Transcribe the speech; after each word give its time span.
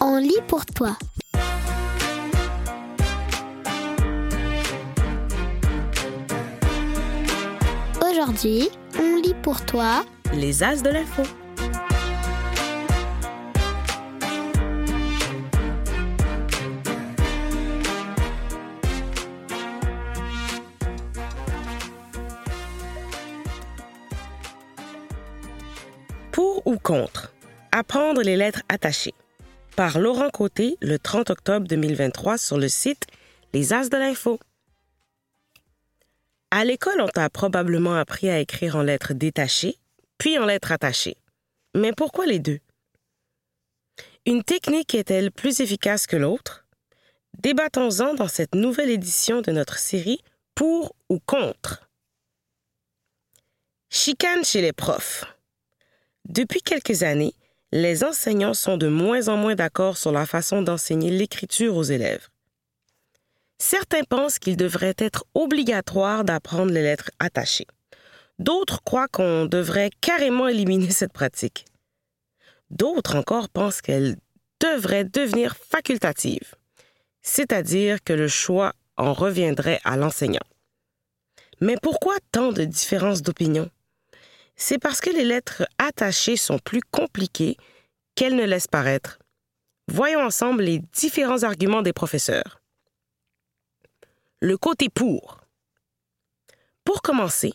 On 0.00 0.16
lit 0.16 0.40
pour 0.46 0.64
toi. 0.66 0.96
Aujourd'hui, 8.00 8.70
on 8.98 9.16
lit 9.16 9.34
pour 9.42 9.64
toi 9.64 10.04
Les 10.34 10.62
As 10.62 10.82
de 10.82 10.90
l'info. 10.90 11.22
Apprendre 27.90 28.20
les 28.20 28.36
lettres 28.36 28.60
attachées. 28.68 29.14
Par 29.74 29.98
Laurent 29.98 30.28
Côté, 30.28 30.76
le 30.82 30.98
30 30.98 31.30
octobre 31.30 31.66
2023 31.66 32.36
sur 32.36 32.58
le 32.58 32.68
site 32.68 33.06
Les 33.54 33.72
As 33.72 33.88
de 33.88 33.96
l'info. 33.96 34.38
À 36.50 36.66
l'école, 36.66 37.00
on 37.00 37.08
t'a 37.08 37.30
probablement 37.30 37.94
appris 37.94 38.28
à 38.28 38.40
écrire 38.40 38.76
en 38.76 38.82
lettres 38.82 39.14
détachées, 39.14 39.78
puis 40.18 40.38
en 40.38 40.44
lettres 40.44 40.70
attachées. 40.70 41.16
Mais 41.74 41.92
pourquoi 41.94 42.26
les 42.26 42.40
deux? 42.40 42.58
Une 44.26 44.44
technique 44.44 44.94
est-elle 44.94 45.32
plus 45.32 45.60
efficace 45.60 46.06
que 46.06 46.16
l'autre? 46.16 46.66
Débattons-en 47.38 48.12
dans 48.12 48.28
cette 48.28 48.54
nouvelle 48.54 48.90
édition 48.90 49.40
de 49.40 49.50
notre 49.50 49.78
série 49.78 50.20
Pour 50.54 50.94
ou 51.08 51.20
contre. 51.20 51.88
Chicane 53.88 54.44
chez 54.44 54.60
les 54.60 54.74
profs. 54.74 55.24
Depuis 56.26 56.60
quelques 56.60 57.02
années, 57.02 57.32
les 57.72 58.04
enseignants 58.04 58.54
sont 58.54 58.76
de 58.76 58.88
moins 58.88 59.28
en 59.28 59.36
moins 59.36 59.54
d'accord 59.54 59.96
sur 59.96 60.12
la 60.12 60.26
façon 60.26 60.62
d'enseigner 60.62 61.10
l'écriture 61.10 61.76
aux 61.76 61.82
élèves. 61.82 62.28
Certains 63.58 64.04
pensent 64.04 64.38
qu'il 64.38 64.56
devrait 64.56 64.94
être 64.98 65.24
obligatoire 65.34 66.24
d'apprendre 66.24 66.72
les 66.72 66.82
lettres 66.82 67.10
attachées. 67.18 67.66
D'autres 68.38 68.82
croient 68.84 69.08
qu'on 69.08 69.46
devrait 69.46 69.90
carrément 70.00 70.48
éliminer 70.48 70.90
cette 70.90 71.12
pratique. 71.12 71.66
D'autres 72.70 73.16
encore 73.16 73.48
pensent 73.48 73.80
qu'elle 73.80 74.16
devrait 74.60 75.04
devenir 75.04 75.56
facultative, 75.56 76.54
c'est-à-dire 77.22 78.02
que 78.02 78.12
le 78.12 78.28
choix 78.28 78.72
en 78.96 79.12
reviendrait 79.12 79.80
à 79.84 79.96
l'enseignant. 79.96 80.40
Mais 81.60 81.76
pourquoi 81.82 82.14
tant 82.30 82.52
de 82.52 82.64
différences 82.64 83.22
d'opinion? 83.22 83.68
C'est 84.60 84.78
parce 84.78 85.00
que 85.00 85.10
les 85.10 85.24
lettres 85.24 85.62
attachées 85.78 86.36
sont 86.36 86.58
plus 86.58 86.82
compliquées 86.90 87.56
qu'elles 88.16 88.34
ne 88.34 88.44
laissent 88.44 88.66
paraître. 88.66 89.20
Voyons 89.86 90.20
ensemble 90.20 90.64
les 90.64 90.80
différents 90.92 91.44
arguments 91.44 91.80
des 91.80 91.92
professeurs. 91.92 92.60
Le 94.40 94.58
côté 94.58 94.88
pour. 94.88 95.40
Pour 96.84 97.02
commencer, 97.02 97.52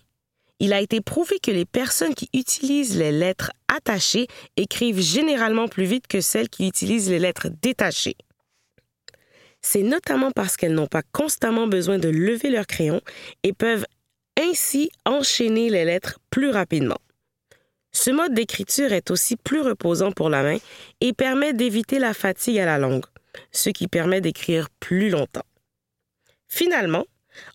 il 0.59 0.71
a 0.71 0.79
été 0.79 1.01
prouvé 1.01 1.39
que 1.39 1.51
les 1.51 1.65
personnes 1.65 2.15
qui 2.15 2.29
utilisent 2.33 2.97
les 2.97 3.11
lettres 3.11 3.51
attachées 3.67 4.27
écrivent 4.55 5.01
généralement 5.01 5.67
plus 5.67 5.85
vite 5.85 6.07
que 6.07 6.21
celles 6.21 6.49
qui 6.49 6.67
utilisent 6.67 7.09
les 7.09 7.19
lettres 7.19 7.49
détachées. 7.61 8.15
C'est 9.61 9.83
notamment 9.83 10.31
parce 10.31 10.55
qu'elles 10.55 10.73
n'ont 10.73 10.87
pas 10.87 11.03
constamment 11.11 11.67
besoin 11.67 11.99
de 11.99 12.09
lever 12.09 12.49
leur 12.49 12.65
crayon 12.65 13.01
et 13.43 13.51
peuvent 13.51 13.85
ainsi 14.39 14.91
enchaîner 15.05 15.69
les 15.69 15.85
lettres 15.85 16.19
plus 16.29 16.49
rapidement. 16.49 16.97
Ce 17.91 18.09
mode 18.09 18.33
d'écriture 18.33 18.91
est 18.91 19.11
aussi 19.11 19.35
plus 19.35 19.61
reposant 19.61 20.11
pour 20.11 20.29
la 20.29 20.41
main 20.41 20.57
et 20.99 21.13
permet 21.13 21.53
d'éviter 21.53 21.99
la 21.99 22.13
fatigue 22.13 22.57
à 22.57 22.65
la 22.65 22.79
langue, 22.79 23.05
ce 23.51 23.69
qui 23.69 23.87
permet 23.87 24.21
d'écrire 24.21 24.69
plus 24.79 25.09
longtemps. 25.09 25.45
Finalement, 26.47 27.05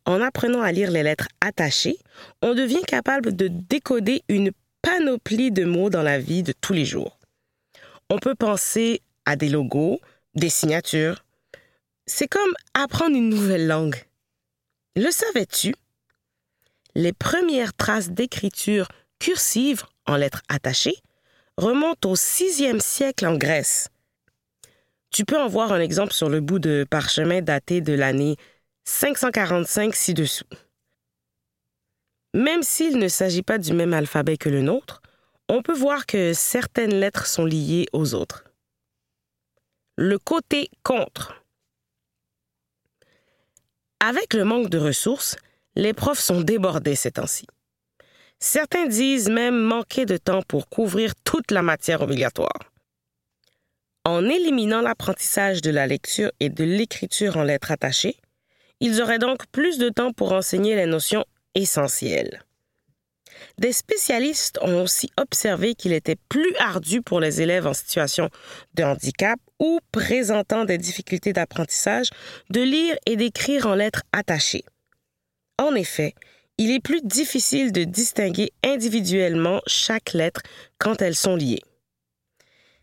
en 0.06 0.20
apprenant 0.20 0.62
à 0.62 0.72
lire 0.72 0.90
les 0.90 1.02
lettres 1.02 1.28
attachées, 1.40 1.98
on 2.42 2.54
devient 2.54 2.82
capable 2.86 3.34
de 3.34 3.48
décoder 3.48 4.22
une 4.28 4.52
panoplie 4.82 5.50
de 5.50 5.64
mots 5.64 5.90
dans 5.90 6.02
la 6.02 6.18
vie 6.18 6.42
de 6.42 6.52
tous 6.52 6.72
les 6.72 6.84
jours. 6.84 7.18
On 8.10 8.18
peut 8.18 8.34
penser 8.34 9.02
à 9.24 9.36
des 9.36 9.48
logos, 9.48 10.00
des 10.34 10.48
signatures. 10.48 11.24
C'est 12.06 12.28
comme 12.28 12.54
apprendre 12.74 13.16
une 13.16 13.28
nouvelle 13.28 13.66
langue. 13.66 13.96
Le 14.96 15.10
savais-tu? 15.10 15.74
Les 16.98 17.12
premières 17.12 17.74
traces 17.74 18.10
d'écriture 18.10 18.88
cursive 19.20 19.84
en 20.06 20.16
lettres 20.16 20.42
attachées 20.48 20.96
remontent 21.56 22.10
au 22.10 22.14
VIe 22.14 22.80
siècle 22.80 23.24
en 23.24 23.36
Grèce. 23.36 23.88
Tu 25.10 25.24
peux 25.24 25.38
en 25.38 25.46
voir 25.46 25.70
un 25.70 25.78
exemple 25.78 26.12
sur 26.12 26.28
le 26.28 26.40
bout 26.40 26.58
de 26.58 26.84
parchemin 26.90 27.40
daté 27.40 27.80
de 27.80 27.92
l'année 27.92 28.34
545 28.84 29.94
ci-dessous. 29.94 30.48
Même 32.34 32.64
s'il 32.64 32.98
ne 32.98 33.06
s'agit 33.06 33.44
pas 33.44 33.58
du 33.58 33.74
même 33.74 33.94
alphabet 33.94 34.36
que 34.36 34.48
le 34.48 34.62
nôtre, 34.62 35.00
on 35.48 35.62
peut 35.62 35.76
voir 35.78 36.04
que 36.04 36.32
certaines 36.32 36.98
lettres 36.98 37.28
sont 37.28 37.44
liées 37.44 37.86
aux 37.92 38.14
autres. 38.14 38.42
Le 39.94 40.18
côté 40.18 40.68
contre. 40.82 41.44
Avec 44.00 44.34
le 44.34 44.42
manque 44.42 44.68
de 44.68 44.78
ressources, 44.78 45.36
les 45.76 45.92
profs 45.92 46.18
sont 46.18 46.40
débordés 46.40 46.96
ces 46.96 47.12
temps-ci. 47.12 47.46
Certains 48.40 48.86
disent 48.86 49.28
même 49.28 49.58
manquer 49.58 50.06
de 50.06 50.16
temps 50.16 50.42
pour 50.42 50.68
couvrir 50.68 51.14
toute 51.24 51.50
la 51.50 51.62
matière 51.62 52.02
obligatoire. 52.02 52.72
En 54.04 54.24
éliminant 54.24 54.80
l'apprentissage 54.80 55.60
de 55.60 55.70
la 55.70 55.86
lecture 55.86 56.30
et 56.40 56.48
de 56.48 56.64
l'écriture 56.64 57.36
en 57.36 57.42
lettres 57.42 57.72
attachées, 57.72 58.16
ils 58.80 59.02
auraient 59.02 59.18
donc 59.18 59.46
plus 59.48 59.78
de 59.78 59.88
temps 59.88 60.12
pour 60.12 60.32
enseigner 60.32 60.76
les 60.76 60.86
notions 60.86 61.24
essentielles. 61.54 62.42
Des 63.58 63.72
spécialistes 63.72 64.58
ont 64.62 64.82
aussi 64.82 65.10
observé 65.16 65.74
qu'il 65.74 65.92
était 65.92 66.16
plus 66.28 66.54
ardu 66.58 67.02
pour 67.02 67.20
les 67.20 67.40
élèves 67.40 67.66
en 67.66 67.74
situation 67.74 68.30
de 68.74 68.84
handicap 68.84 69.38
ou 69.58 69.80
présentant 69.92 70.64
des 70.64 70.78
difficultés 70.78 71.32
d'apprentissage 71.32 72.10
de 72.50 72.60
lire 72.60 72.96
et 73.06 73.16
d'écrire 73.16 73.66
en 73.66 73.74
lettres 73.74 74.02
attachées. 74.12 74.64
En 75.58 75.74
effet, 75.74 76.14
il 76.56 76.70
est 76.70 76.80
plus 76.80 77.00
difficile 77.02 77.72
de 77.72 77.84
distinguer 77.84 78.52
individuellement 78.64 79.60
chaque 79.66 80.12
lettre 80.12 80.42
quand 80.78 81.02
elles 81.02 81.16
sont 81.16 81.36
liées. 81.36 81.62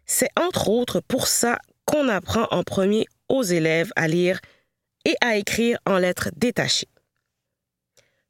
C'est 0.06 0.30
entre 0.40 0.69
autres 0.69 1.02
pour 1.02 1.28
ça 1.28 1.59
qu'on 1.86 2.09
apprend 2.09 2.47
en 2.52 2.63
premier 2.63 3.06
aux 3.30 3.44
élèves 3.44 3.91
à 3.96 4.08
lire 4.08 4.40
et 5.06 5.16
à 5.22 5.38
écrire 5.38 5.78
en 5.86 5.97
lettres 5.97 6.30
détachées. 6.36 6.88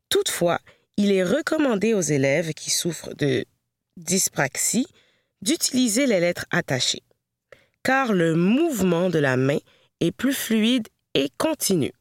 Toutefois, 0.10 0.60
il 0.98 1.12
est 1.12 1.24
recommandé 1.24 1.94
aux 1.94 2.02
élèves 2.02 2.54
qui 2.54 2.70
souffrent 2.70 3.14
de 3.16 3.46
dyspraxie 3.98 4.88
d'utiliser 5.42 6.06
les 6.06 6.20
lettres 6.20 6.46
attachées, 6.52 7.04
car 7.84 8.14
le 8.14 8.36
mouvement 8.36 9.10
de 9.10 9.20
la 9.20 9.38
main 9.38 9.60
est 10.00 10.12
plus 10.12 10.34
fluide 10.34 10.88
et 11.14 11.30
continu. 11.38 11.92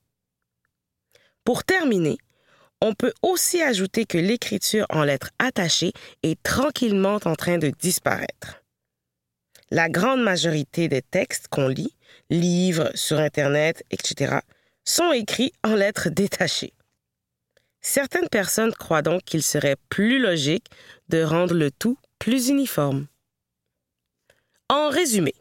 Pour 1.44 1.64
terminer, 1.64 2.16
on 2.80 2.94
peut 2.94 3.12
aussi 3.22 3.62
ajouter 3.62 4.04
que 4.04 4.18
l'écriture 4.18 4.86
en 4.90 5.04
lettres 5.04 5.30
attachées 5.38 5.92
est 6.22 6.42
tranquillement 6.42 7.18
en 7.24 7.34
train 7.34 7.58
de 7.58 7.70
disparaître. 7.70 8.62
La 9.70 9.88
grande 9.88 10.22
majorité 10.22 10.88
des 10.88 11.02
textes 11.02 11.48
qu'on 11.48 11.68
lit, 11.68 11.94
livres, 12.30 12.90
sur 12.94 13.18
Internet, 13.18 13.82
etc., 13.90 14.38
sont 14.84 15.12
écrits 15.12 15.52
en 15.64 15.74
lettres 15.74 16.10
détachées. 16.10 16.74
Certaines 17.80 18.28
personnes 18.28 18.72
croient 18.72 19.02
donc 19.02 19.22
qu'il 19.24 19.42
serait 19.42 19.76
plus 19.88 20.18
logique 20.18 20.66
de 21.08 21.22
rendre 21.22 21.54
le 21.54 21.70
tout 21.70 21.98
plus 22.18 22.48
uniforme. 22.48 23.06
En 24.68 24.88
résumé, 24.88 25.34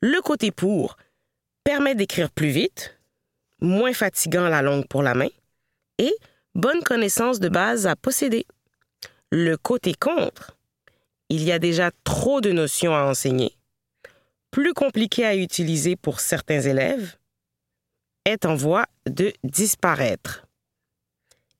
le 0.00 0.20
côté 0.20 0.50
pour 0.50 0.96
permet 1.64 1.94
d'écrire 1.94 2.30
plus 2.30 2.50
vite, 2.50 2.96
moins 3.60 3.92
fatigant 3.92 4.48
la 4.48 4.62
langue 4.62 4.86
pour 4.86 5.02
la 5.02 5.14
main, 5.14 5.28
et 5.98 6.14
bonne 6.54 6.82
connaissance 6.82 7.40
de 7.40 7.48
base 7.48 7.86
à 7.86 7.96
posséder. 7.96 8.46
Le 9.30 9.56
côté 9.56 9.94
contre, 9.94 10.56
il 11.28 11.42
y 11.44 11.52
a 11.52 11.58
déjà 11.58 11.90
trop 12.04 12.40
de 12.40 12.50
notions 12.50 12.94
à 12.94 13.04
enseigner, 13.04 13.56
plus 14.50 14.74
compliqué 14.74 15.24
à 15.24 15.36
utiliser 15.36 15.96
pour 15.96 16.20
certains 16.20 16.60
élèves, 16.60 17.16
est 18.24 18.44
en 18.44 18.54
voie 18.54 18.86
de 19.06 19.32
disparaître. 19.44 20.46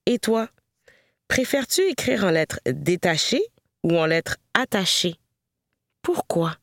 Et 0.06 0.18
toi, 0.18 0.48
préfères-tu 1.28 1.82
écrire 1.82 2.24
en 2.24 2.30
lettres 2.30 2.60
détachées 2.66 3.44
ou 3.84 3.96
en 3.96 4.06
lettres 4.06 4.36
attachées? 4.54 5.16
Pourquoi? 6.02 6.56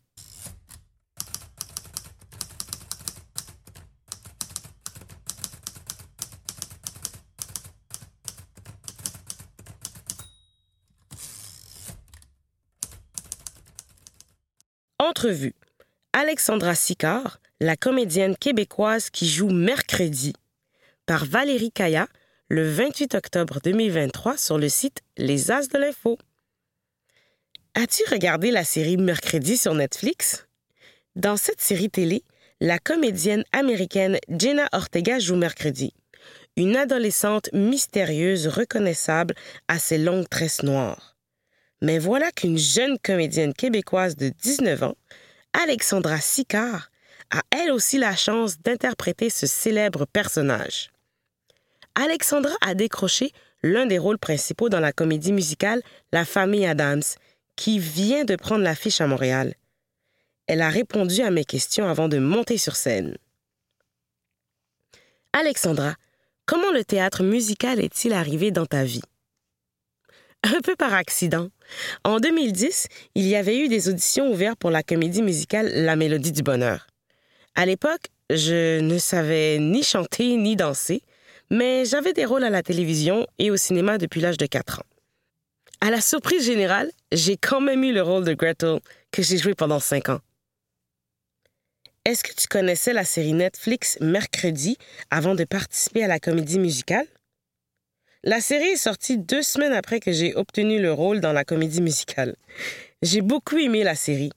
Entrevue. 15.00 15.54
Alexandra 16.12 16.74
Sicard, 16.74 17.40
la 17.60 17.76
comédienne 17.76 18.36
québécoise 18.36 19.12
qui 19.12 19.30
joue 19.30 19.52
mercredi, 19.52 20.34
par 21.06 21.24
Valérie 21.24 21.72
Kaya, 21.72 22.08
le 22.50 22.68
28 22.68 23.14
octobre 23.14 23.60
2023 23.64 24.38
sur 24.38 24.58
le 24.58 24.68
site 24.70 25.04
Les 25.16 25.52
As 25.52 25.68
de 25.68 25.78
l'Info. 25.78 26.18
As-tu 27.76 28.02
regardé 28.10 28.50
la 28.50 28.64
série 28.64 28.98
Mercredi 28.98 29.56
sur 29.56 29.76
Netflix? 29.76 30.48
Dans 31.16 31.38
cette 31.38 31.62
série 31.62 31.92
télé, 31.92 32.24
la 32.60 32.80
comédienne 32.80 33.44
américaine 33.52 34.18
Jenna 34.30 34.68
Ortega 34.72 35.20
joue 35.20 35.36
mercredi, 35.36 35.94
une 36.56 36.76
adolescente 36.76 37.52
mystérieuse 37.54 38.48
reconnaissable 38.48 39.36
à 39.68 39.78
ses 39.78 40.00
longues 40.00 40.28
tresses 40.28 40.64
noires. 40.64 41.07
Mais 41.82 42.00
voilà 42.00 42.32
qu'une 42.32 42.58
jeune 42.58 42.98
comédienne 43.00 43.54
québécoise 43.54 44.16
de 44.16 44.30
19 44.30 44.84
ans, 44.84 44.96
Alexandra 45.54 46.20
Sicard, 46.20 46.90
a 47.30 47.42
elle 47.52 47.72
aussi 47.72 47.98
la 47.98 48.16
chance 48.16 48.60
d'interpréter 48.60 49.30
ce 49.30 49.46
célèbre 49.46 50.06
personnage. 50.06 50.92
Alexandra 51.96 52.54
a 52.62 52.74
décroché 52.74 53.32
l'un 53.64 53.86
des 53.86 53.98
rôles 53.98 54.20
principaux 54.20 54.70
dans 54.70 54.80
la 54.80 54.94
comédie 54.94 55.34
musicale 55.34 55.82
La 56.12 56.26
famille 56.26 56.66
Adams, 56.66 57.04
qui 57.56 57.80
vient 57.80 58.24
de 58.24 58.36
prendre 58.36 58.64
l'affiche 58.64 59.02
à 59.02 59.08
Montréal. 59.08 59.56
Elle 60.46 60.62
a 60.62 60.70
répondu 60.70 61.22
à 61.22 61.32
mes 61.32 61.44
questions 61.44 61.88
avant 61.88 62.08
de 62.08 62.20
monter 62.20 62.58
sur 62.58 62.76
scène. 62.76 63.18
Alexandra, 65.34 65.96
comment 66.46 66.72
le 66.72 66.86
théâtre 66.86 67.24
musical 67.24 67.80
est-il 67.80 68.14
arrivé 68.14 68.52
dans 68.52 68.66
ta 68.66 68.84
vie? 68.84 69.04
Un 70.44 70.62
peu 70.62 70.76
par 70.76 70.94
accident. 70.94 71.50
En 72.04 72.20
2010, 72.20 72.88
il 73.16 73.28
y 73.28 73.36
avait 73.36 73.58
eu 73.58 73.68
des 73.68 73.90
auditions 73.90 74.32
ouvertes 74.32 74.60
pour 74.60 74.72
la 74.72 74.84
comédie 74.84 75.22
musicale 75.22 75.70
La 75.74 75.96
Mélodie 75.96 76.32
du 76.32 76.44
Bonheur. 76.44 76.88
À 77.56 77.66
l'époque, 77.66 78.08
je 78.30 78.80
ne 78.80 78.98
savais 78.98 79.58
ni 79.60 79.84
chanter 79.84 80.36
ni 80.38 80.56
danser, 80.56 81.02
mais 81.50 81.86
j'avais 81.86 82.14
des 82.14 82.26
rôles 82.26 82.44
à 82.44 82.50
la 82.50 82.64
télévision 82.64 83.26
et 83.40 83.52
au 83.52 83.58
cinéma 83.58 83.98
depuis 83.98 84.22
l'âge 84.22 84.38
de 84.38 84.46
4 84.46 84.80
ans. 84.80 84.86
À 85.80 85.92
la 85.92 86.02
surprise 86.02 86.46
générale, 86.46 86.92
j'ai 87.12 87.38
quand 87.38 87.62
même 87.62 87.84
eu 87.84 87.94
le 87.94 88.02
rôle 88.02 88.26
de 88.26 88.34
Gretel 88.34 88.80
que 89.12 89.22
j'ai 89.22 89.38
joué 89.38 89.54
pendant 89.54 89.80
5 89.80 90.10
ans. 90.10 90.20
Est-ce 92.04 92.24
que 92.24 92.34
tu 92.34 92.48
connaissais 92.48 92.94
la 92.94 93.04
série 93.04 93.34
Netflix 93.34 93.98
Mercredi 94.02 94.78
avant 95.10 95.36
de 95.36 95.44
participer 95.44 96.04
à 96.04 96.08
la 96.08 96.20
comédie 96.20 96.60
musicale? 96.60 97.06
La 98.24 98.42
série 98.42 98.70
est 98.70 98.78
sortie 98.78 99.18
deux 99.20 99.44
semaines 99.44 99.74
après 99.74 100.00
que 100.00 100.12
j'ai 100.12 100.36
obtenu 100.36 100.82
le 100.82 100.92
rôle 100.92 101.22
dans 101.22 101.34
la 101.34 101.46
comédie 101.46 101.82
musicale. 101.82 102.36
J'ai 103.04 103.22
beaucoup 103.22 103.58
aimé 103.58 103.84
la 103.84 103.96
série. 103.96 104.32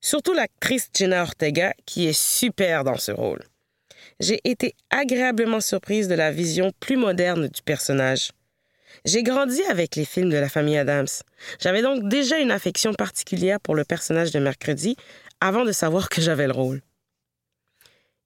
Surtout 0.00 0.32
l'actrice 0.32 0.90
Jenna 0.94 1.22
Ortega, 1.22 1.74
qui 1.86 2.06
est 2.06 2.18
super 2.18 2.84
dans 2.84 2.96
ce 2.96 3.10
rôle. 3.10 3.42
J'ai 4.20 4.40
été 4.44 4.74
agréablement 4.90 5.60
surprise 5.60 6.06
de 6.06 6.14
la 6.14 6.30
vision 6.30 6.70
plus 6.78 6.96
moderne 6.96 7.48
du 7.48 7.62
personnage. 7.62 8.30
J'ai 9.04 9.22
grandi 9.22 9.62
avec 9.64 9.96
les 9.96 10.04
films 10.04 10.30
de 10.30 10.36
la 10.36 10.48
famille 10.48 10.78
Adams. 10.78 11.08
J'avais 11.58 11.82
donc 11.82 12.08
déjà 12.08 12.38
une 12.38 12.50
affection 12.50 12.94
particulière 12.94 13.60
pour 13.60 13.74
le 13.74 13.84
personnage 13.84 14.30
de 14.30 14.38
Mercredi 14.38 14.96
avant 15.40 15.64
de 15.64 15.72
savoir 15.72 16.08
que 16.10 16.20
j'avais 16.20 16.46
le 16.46 16.52
rôle. 16.52 16.80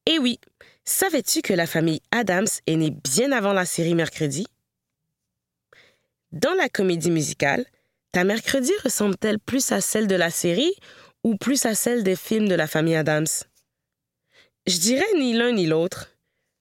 Et 0.06 0.18
oui, 0.18 0.38
savais-tu 0.84 1.40
que 1.40 1.54
la 1.54 1.66
famille 1.66 2.02
Adams 2.10 2.46
est 2.66 2.76
née 2.76 2.90
bien 2.90 3.32
avant 3.32 3.54
la 3.54 3.64
série 3.64 3.94
Mercredi? 3.94 4.46
Dans 6.34 6.52
la 6.54 6.68
comédie 6.68 7.12
musicale, 7.12 7.64
ta 8.10 8.24
Mercredi 8.24 8.72
ressemble-t-elle 8.82 9.38
plus 9.38 9.70
à 9.70 9.80
celle 9.80 10.08
de 10.08 10.16
la 10.16 10.30
série 10.30 10.74
ou 11.22 11.36
plus 11.36 11.64
à 11.64 11.74
celle 11.74 12.02
des 12.02 12.16
films 12.16 12.48
de 12.48 12.56
la 12.56 12.66
famille 12.66 12.96
Adams? 12.96 13.28
Je 14.66 14.78
dirais 14.78 15.06
ni 15.16 15.32
l'un 15.32 15.52
ni 15.52 15.66
l'autre, 15.66 16.10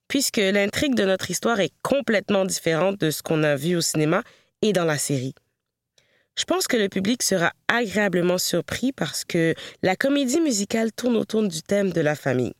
puisque 0.08 0.38
l'intrigue 0.38 0.94
de 0.94 1.06
notre 1.06 1.32
histoire 1.32 1.60
est 1.60 1.74
complètement 1.82 2.46
différente 2.46 3.00
de 3.00 3.10
ce 3.10 3.24
qu'on 3.24 3.42
a 3.44 3.56
vu 3.56 3.76
au 3.76 3.82
cinéma 3.82 4.24
et 4.62 4.74
dans 4.74 4.86
la 4.86 5.00
série. 5.00 5.34
Je 6.38 6.44
pense 6.46 6.68
que 6.68 6.78
le 6.78 6.88
public 6.88 7.24
sera 7.24 7.52
agréablement 7.68 8.38
surpris 8.38 8.92
parce 8.92 9.26
que 9.26 9.56
la 9.82 9.96
comédie 9.96 10.40
musicale 10.40 10.92
tourne 10.92 11.18
autour 11.18 11.48
du 11.48 11.64
thème 11.64 11.92
de 11.92 12.02
la 12.02 12.16
famille 12.16 12.54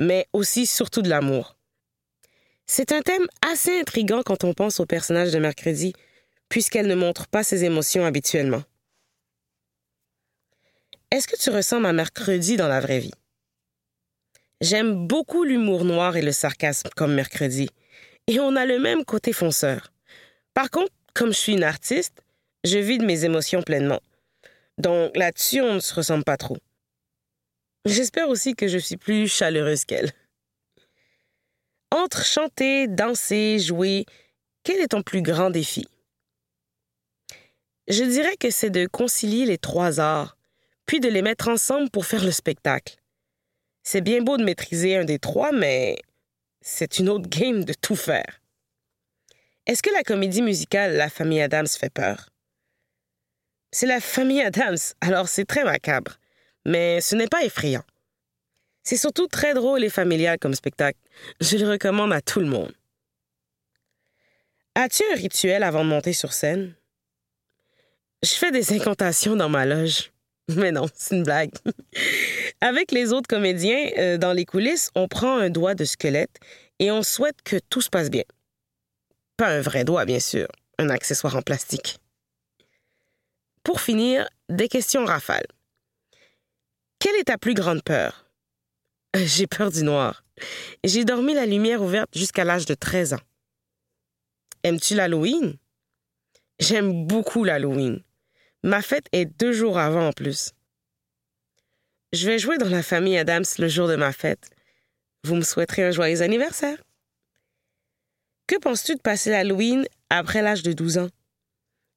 mais 0.00 0.26
aussi 0.32 0.66
surtout 0.66 1.02
de 1.02 1.10
l'amour. 1.10 1.56
C'est 2.66 2.92
un 2.92 3.02
thème 3.02 3.26
assez 3.46 3.78
intrigant 3.78 4.22
quand 4.24 4.44
on 4.44 4.54
pense 4.54 4.80
au 4.80 4.86
personnage 4.86 5.30
de 5.30 5.38
Mercredi, 5.38 5.92
puisqu'elle 6.50 6.88
ne 6.88 6.94
montre 6.94 7.26
pas 7.28 7.42
ses 7.42 7.64
émotions 7.64 8.04
habituellement. 8.04 8.62
Est-ce 11.10 11.26
que 11.26 11.40
tu 11.40 11.48
ressembles 11.48 11.86
à 11.86 11.94
Mercredi 11.94 12.58
dans 12.58 12.68
la 12.68 12.80
vraie 12.80 12.98
vie? 12.98 13.14
J'aime 14.60 15.06
beaucoup 15.06 15.44
l'humour 15.44 15.84
noir 15.84 16.16
et 16.16 16.22
le 16.22 16.32
sarcasme 16.32 16.90
comme 16.94 17.14
Mercredi, 17.14 17.70
et 18.26 18.38
on 18.40 18.56
a 18.56 18.66
le 18.66 18.78
même 18.78 19.04
côté 19.06 19.32
fonceur. 19.32 19.90
Par 20.52 20.70
contre, 20.70 20.92
comme 21.14 21.32
je 21.32 21.38
suis 21.38 21.54
une 21.54 21.64
artiste, 21.64 22.22
je 22.64 22.78
vis 22.78 22.98
de 22.98 23.06
mes 23.06 23.24
émotions 23.24 23.62
pleinement. 23.62 24.00
Donc 24.76 25.16
là-dessus, 25.16 25.62
on 25.62 25.74
ne 25.74 25.80
se 25.80 25.94
ressemble 25.94 26.24
pas 26.24 26.36
trop. 26.36 26.58
J'espère 27.86 28.28
aussi 28.28 28.54
que 28.54 28.68
je 28.68 28.76
suis 28.76 28.96
plus 28.96 29.28
chaleureuse 29.28 29.84
qu'elle. 29.84 30.12
Entre 31.90 32.24
chanter, 32.24 32.86
danser, 32.86 33.58
jouer, 33.58 34.04
quel 34.62 34.80
est 34.80 34.88
ton 34.88 35.02
plus 35.02 35.22
grand 35.22 35.50
défi? 35.50 35.86
Je 37.90 38.04
dirais 38.04 38.36
que 38.38 38.50
c'est 38.50 38.70
de 38.70 38.86
concilier 38.86 39.44
les 39.44 39.58
trois 39.58 40.00
arts, 40.00 40.38
puis 40.86 41.00
de 41.00 41.08
les 41.08 41.20
mettre 41.20 41.48
ensemble 41.48 41.90
pour 41.90 42.06
faire 42.06 42.24
le 42.24 42.30
spectacle. 42.30 42.96
C'est 43.82 44.00
bien 44.00 44.22
beau 44.22 44.38
de 44.38 44.44
maîtriser 44.44 44.96
un 44.96 45.04
des 45.04 45.18
trois, 45.18 45.52
mais 45.52 45.96
c'est 46.62 46.98
une 46.98 47.10
autre 47.10 47.28
game 47.28 47.64
de 47.64 47.74
tout 47.74 47.96
faire. 47.96 48.40
Est-ce 49.66 49.82
que 49.82 49.92
la 49.92 50.02
comédie 50.02 50.40
musicale 50.40 50.96
La 50.96 51.10
famille 51.10 51.42
Adams 51.42 51.66
fait 51.66 51.92
peur? 51.92 52.30
C'est 53.72 53.86
la 53.86 54.00
famille 54.00 54.40
Adams, 54.40 54.78
alors 55.02 55.28
c'est 55.28 55.44
très 55.44 55.64
macabre 55.64 56.16
mais 56.64 57.00
ce 57.00 57.14
n'est 57.14 57.28
pas 57.28 57.44
effrayant. 57.44 57.84
C'est 58.82 58.96
surtout 58.96 59.26
très 59.26 59.54
drôle 59.54 59.84
et 59.84 59.90
familial 59.90 60.38
comme 60.38 60.54
spectacle. 60.54 60.98
Je 61.40 61.56
le 61.56 61.68
recommande 61.68 62.12
à 62.12 62.20
tout 62.20 62.40
le 62.40 62.46
monde. 62.46 62.72
As-tu 64.74 65.02
un 65.12 65.16
rituel 65.16 65.62
avant 65.62 65.84
de 65.84 65.90
monter 65.90 66.12
sur 66.12 66.32
scène? 66.32 66.74
Je 68.22 68.34
fais 68.34 68.50
des 68.50 68.72
incantations 68.74 69.34
dans 69.34 69.48
ma 69.48 69.64
loge. 69.64 70.12
Mais 70.56 70.72
non, 70.72 70.86
c'est 70.94 71.16
une 71.16 71.22
blague. 71.22 71.52
Avec 72.60 72.92
les 72.92 73.12
autres 73.12 73.28
comédiens, 73.28 73.90
euh, 73.98 74.18
dans 74.18 74.32
les 74.32 74.44
coulisses, 74.44 74.90
on 74.94 75.08
prend 75.08 75.38
un 75.38 75.48
doigt 75.48 75.74
de 75.74 75.84
squelette 75.84 76.38
et 76.78 76.90
on 76.90 77.02
souhaite 77.02 77.40
que 77.42 77.56
tout 77.70 77.80
se 77.80 77.88
passe 77.88 78.10
bien. 78.10 78.24
Pas 79.36 79.48
un 79.48 79.60
vrai 79.60 79.84
doigt, 79.84 80.04
bien 80.04 80.20
sûr, 80.20 80.48
un 80.78 80.90
accessoire 80.90 81.36
en 81.36 81.42
plastique. 81.42 81.98
Pour 83.62 83.80
finir, 83.80 84.28
des 84.48 84.68
questions 84.68 85.04
rafales. 85.04 85.46
Quelle 86.98 87.16
est 87.16 87.24
ta 87.24 87.38
plus 87.38 87.54
grande 87.54 87.82
peur? 87.82 88.26
J'ai 89.14 89.46
peur 89.46 89.70
du 89.70 89.82
noir. 89.82 90.24
J'ai 90.84 91.04
dormi 91.04 91.32
la 91.32 91.46
lumière 91.46 91.82
ouverte 91.82 92.10
jusqu'à 92.14 92.44
l'âge 92.44 92.66
de 92.66 92.74
13 92.74 93.14
ans. 93.14 93.20
Aimes-tu 94.62 94.94
l'Halloween? 94.94 95.56
J'aime 96.58 97.06
beaucoup 97.06 97.44
l'Halloween. 97.44 98.02
Ma 98.62 98.82
fête 98.82 99.06
est 99.12 99.24
deux 99.24 99.52
jours 99.52 99.78
avant 99.78 100.08
en 100.08 100.12
plus. 100.12 100.52
Je 102.12 102.26
vais 102.26 102.38
jouer 102.38 102.58
dans 102.58 102.68
la 102.68 102.82
famille 102.82 103.16
Adams 103.16 103.44
le 103.58 103.68
jour 103.68 103.88
de 103.88 103.96
ma 103.96 104.12
fête. 104.12 104.50
Vous 105.24 105.34
me 105.34 105.42
souhaiterez 105.42 105.84
un 105.84 105.90
joyeux 105.90 106.22
anniversaire. 106.22 106.82
Que 108.46 108.58
penses-tu 108.58 108.96
de 108.96 109.00
passer 109.00 109.30
l'Halloween 109.30 109.86
après 110.08 110.42
l'âge 110.42 110.62
de 110.62 110.72
12 110.72 110.98
ans? 110.98 111.08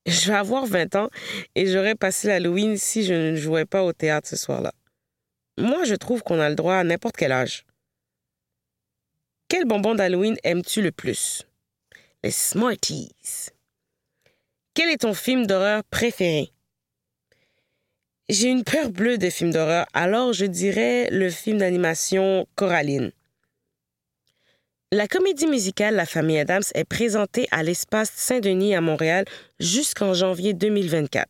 Je 0.06 0.28
vais 0.28 0.38
avoir 0.38 0.66
20 0.66 0.96
ans 0.96 1.10
et 1.56 1.66
j'aurais 1.66 1.96
passé 1.96 2.28
l'Halloween 2.28 2.78
si 2.78 3.04
je 3.04 3.14
ne 3.14 3.36
jouais 3.36 3.66
pas 3.66 3.84
au 3.84 3.94
théâtre 3.94 4.28
ce 4.28 4.36
soir-là. 4.36 4.74
Moi, 5.58 5.84
je 5.86 5.96
trouve 5.96 6.24
qu'on 6.24 6.40
a 6.40 6.50
le 6.50 6.56
droit 6.56 6.76
à 6.76 6.84
n'importe 6.84 7.16
quel 7.16 7.32
âge. 7.32 7.66
Quel 9.48 9.66
bonbon 9.66 9.96
d'Halloween 9.96 10.36
aimes-tu 10.44 10.82
le 10.82 10.92
plus? 10.92 11.44
Les 12.24 12.32
Smarties. 12.32 13.12
Quel 14.76 14.90
est 14.90 15.02
ton 15.02 15.14
film 15.14 15.46
d'horreur 15.46 15.84
préféré? 15.84 16.52
J'ai 18.28 18.48
une 18.48 18.64
peur 18.64 18.90
bleue 18.90 19.20
des 19.20 19.30
films 19.30 19.52
d'horreur, 19.52 19.86
alors 19.94 20.34
je 20.34 20.46
dirais 20.46 21.10
le 21.12 21.30
film 21.30 21.60
d'animation 21.60 22.48
Coraline. 22.56 23.12
La 24.92 25.08
comédie 25.08 25.46
musicale 25.46 25.94
La 25.94 26.08
famille 26.08 26.40
Adams 26.40 26.64
est 26.74 26.86
présentée 26.86 27.48
à 27.52 27.62
l'Espace 27.62 28.10
Saint-Denis 28.16 28.74
à 28.74 28.82
Montréal 28.82 29.26
jusqu'en 29.60 30.16
janvier 30.16 30.56
2024. 30.56 31.28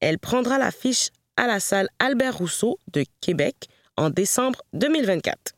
Elle 0.00 0.18
prendra 0.18 0.56
l'affiche 0.56 1.10
à 1.36 1.46
la 1.46 1.60
salle 1.60 1.90
Albert 1.98 2.38
Rousseau 2.38 2.78
de 2.90 3.04
Québec 3.20 3.68
en 3.98 4.08
décembre 4.08 4.62
2024. 4.72 5.52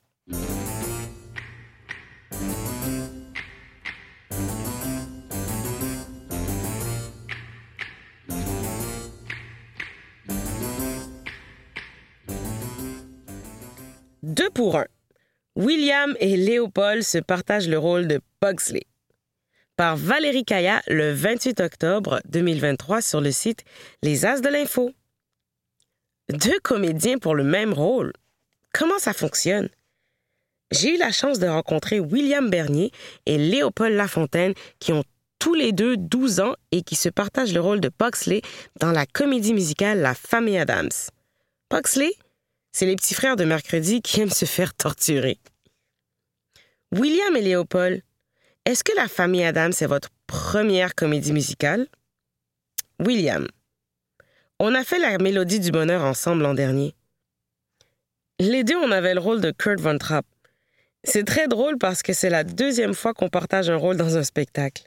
Deux 14.25 14.49
pour 14.49 14.79
un. 14.79 14.87
William 15.55 16.17
et 16.19 16.39
Léopold 16.39 17.03
se 17.03 17.19
partagent 17.19 17.69
le 17.69 17.79
rôle 17.79 18.09
de 18.09 18.23
Pugsley. 18.41 18.85
Par 19.77 19.99
Valérie 19.99 20.47
Kaya 20.47 20.81
le 20.89 21.13
28 21.13 21.61
octobre 21.61 22.23
2023 22.31 23.03
sur 23.03 23.21
le 23.21 23.31
site 23.31 23.65
Les 24.03 24.25
As 24.25 24.41
de 24.41 24.49
l'Info. 24.49 24.93
Deux 26.31 26.59
comédiens 26.61 27.19
pour 27.19 27.35
le 27.35 27.45
même 27.45 27.75
rôle. 27.75 28.15
Comment 28.73 28.99
ça 28.99 29.13
fonctionne? 29.13 29.69
J'ai 30.71 30.95
eu 30.95 30.99
la 30.99 31.13
chance 31.13 31.39
de 31.39 31.47
rencontrer 31.47 32.01
William 32.01 32.49
Bernier 32.49 32.93
et 33.27 33.37
Léopold 33.37 33.95
Lafontaine 33.95 34.55
qui 34.79 34.95
ont 34.95 35.05
tous 35.39 35.53
les 35.53 35.73
deux 35.73 35.99
12 35.99 36.41
ans 36.41 36.55
et 36.73 36.81
qui 36.81 36.97
se 36.97 37.11
partagent 37.11 37.53
le 37.53 37.61
rôle 37.61 37.81
de 37.81 37.91
Pugsley 37.91 38.41
dans 38.81 38.91
la 38.91 39.05
comédie 39.05 39.53
musicale 39.53 40.01
La 40.01 40.15
Famille 40.15 40.57
Adams. 40.57 40.89
Pugsley, 41.69 42.15
c'est 42.75 42.87
les 42.87 42.97
petits 42.97 43.15
frères 43.15 43.37
de 43.37 43.45
mercredi 43.45 44.03
qui 44.03 44.21
aiment 44.21 44.31
se 44.31 44.45
faire 44.45 44.75
torturer. 44.75 45.39
William 46.91 47.37
et 47.37 47.41
Léopold, 47.41 48.03
est-ce 48.65 48.83
que 48.83 48.95
La 48.97 49.07
Famille 49.07 49.45
Adams 49.45 49.73
est 49.81 49.87
votre 49.87 50.11
première 50.27 50.97
comédie 50.97 51.33
musicale? 51.33 51.87
William, 52.99 53.47
on 54.59 54.75
a 54.75 54.83
fait 54.83 54.99
la 54.99 55.19
mélodie 55.19 55.61
du 55.61 55.71
bonheur 55.71 56.03
ensemble 56.03 56.43
l'an 56.43 56.55
dernier. 56.55 56.95
Les 58.41 58.65
deux, 58.65 58.77
on 58.77 58.91
avait 58.91 59.15
le 59.15 59.21
rôle 59.21 59.41
de 59.41 59.53
Kurt 59.53 59.81
Von 59.81 59.99
Trapp. 59.99 60.27
C'est 61.05 61.25
très 61.25 61.47
drôle 61.47 61.79
parce 61.79 62.03
que 62.03 62.13
c'est 62.13 62.31
la 62.31 62.43
deuxième 62.43 62.95
fois 62.95 63.15
qu'on 63.15 63.29
partage 63.29 63.71
un 63.71 63.77
rôle 63.77 63.97
dans 63.97 64.17
un 64.17 64.25
spectacle. 64.25 64.83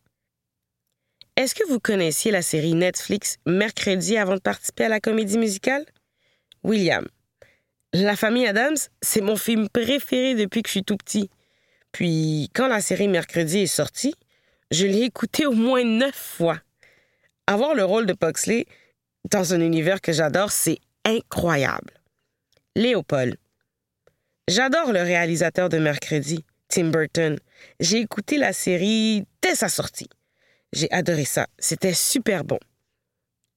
Est-ce 1.37 1.55
que 1.55 1.65
vous 1.69 1.79
connaissiez 1.79 2.31
la 2.31 2.41
série 2.41 2.73
Netflix 2.73 3.37
Mercredi 3.45 4.17
avant 4.17 4.35
de 4.35 4.41
participer 4.41 4.85
à 4.85 4.89
la 4.89 4.99
comédie 4.99 5.37
musicale? 5.37 5.85
William. 6.63 7.07
La 7.93 8.15
famille 8.15 8.45
Adams, 8.45 8.77
c'est 9.01 9.21
mon 9.21 9.37
film 9.37 9.69
préféré 9.69 10.35
depuis 10.35 10.61
que 10.61 10.67
je 10.67 10.73
suis 10.73 10.83
tout 10.83 10.97
petit. 10.97 11.29
Puis, 11.91 12.49
quand 12.53 12.67
la 12.67 12.81
série 12.81 13.07
Mercredi 13.07 13.59
est 13.59 13.67
sortie, 13.67 14.13
je 14.71 14.85
l'ai 14.85 15.03
écouté 15.03 15.45
au 15.45 15.53
moins 15.53 15.83
neuf 15.83 16.15
fois. 16.15 16.59
Avoir 17.47 17.73
le 17.75 17.85
rôle 17.85 18.05
de 18.05 18.13
Pugsley 18.13 18.65
dans 19.31 19.53
un 19.53 19.61
univers 19.61 20.01
que 20.01 20.11
j'adore, 20.11 20.51
c'est 20.51 20.79
incroyable. 21.05 21.93
Léopold. 22.75 23.37
J'adore 24.49 24.91
le 24.91 25.01
réalisateur 25.01 25.69
de 25.69 25.77
Mercredi, 25.77 26.43
Tim 26.67 26.89
Burton. 26.89 27.39
J'ai 27.79 27.99
écouté 27.99 28.37
la 28.37 28.53
série 28.53 29.25
dès 29.41 29.55
sa 29.55 29.69
sortie. 29.69 30.09
J'ai 30.73 30.91
adoré 30.91 31.25
ça. 31.25 31.47
C'était 31.57 31.93
super 31.93 32.43
bon. 32.43 32.59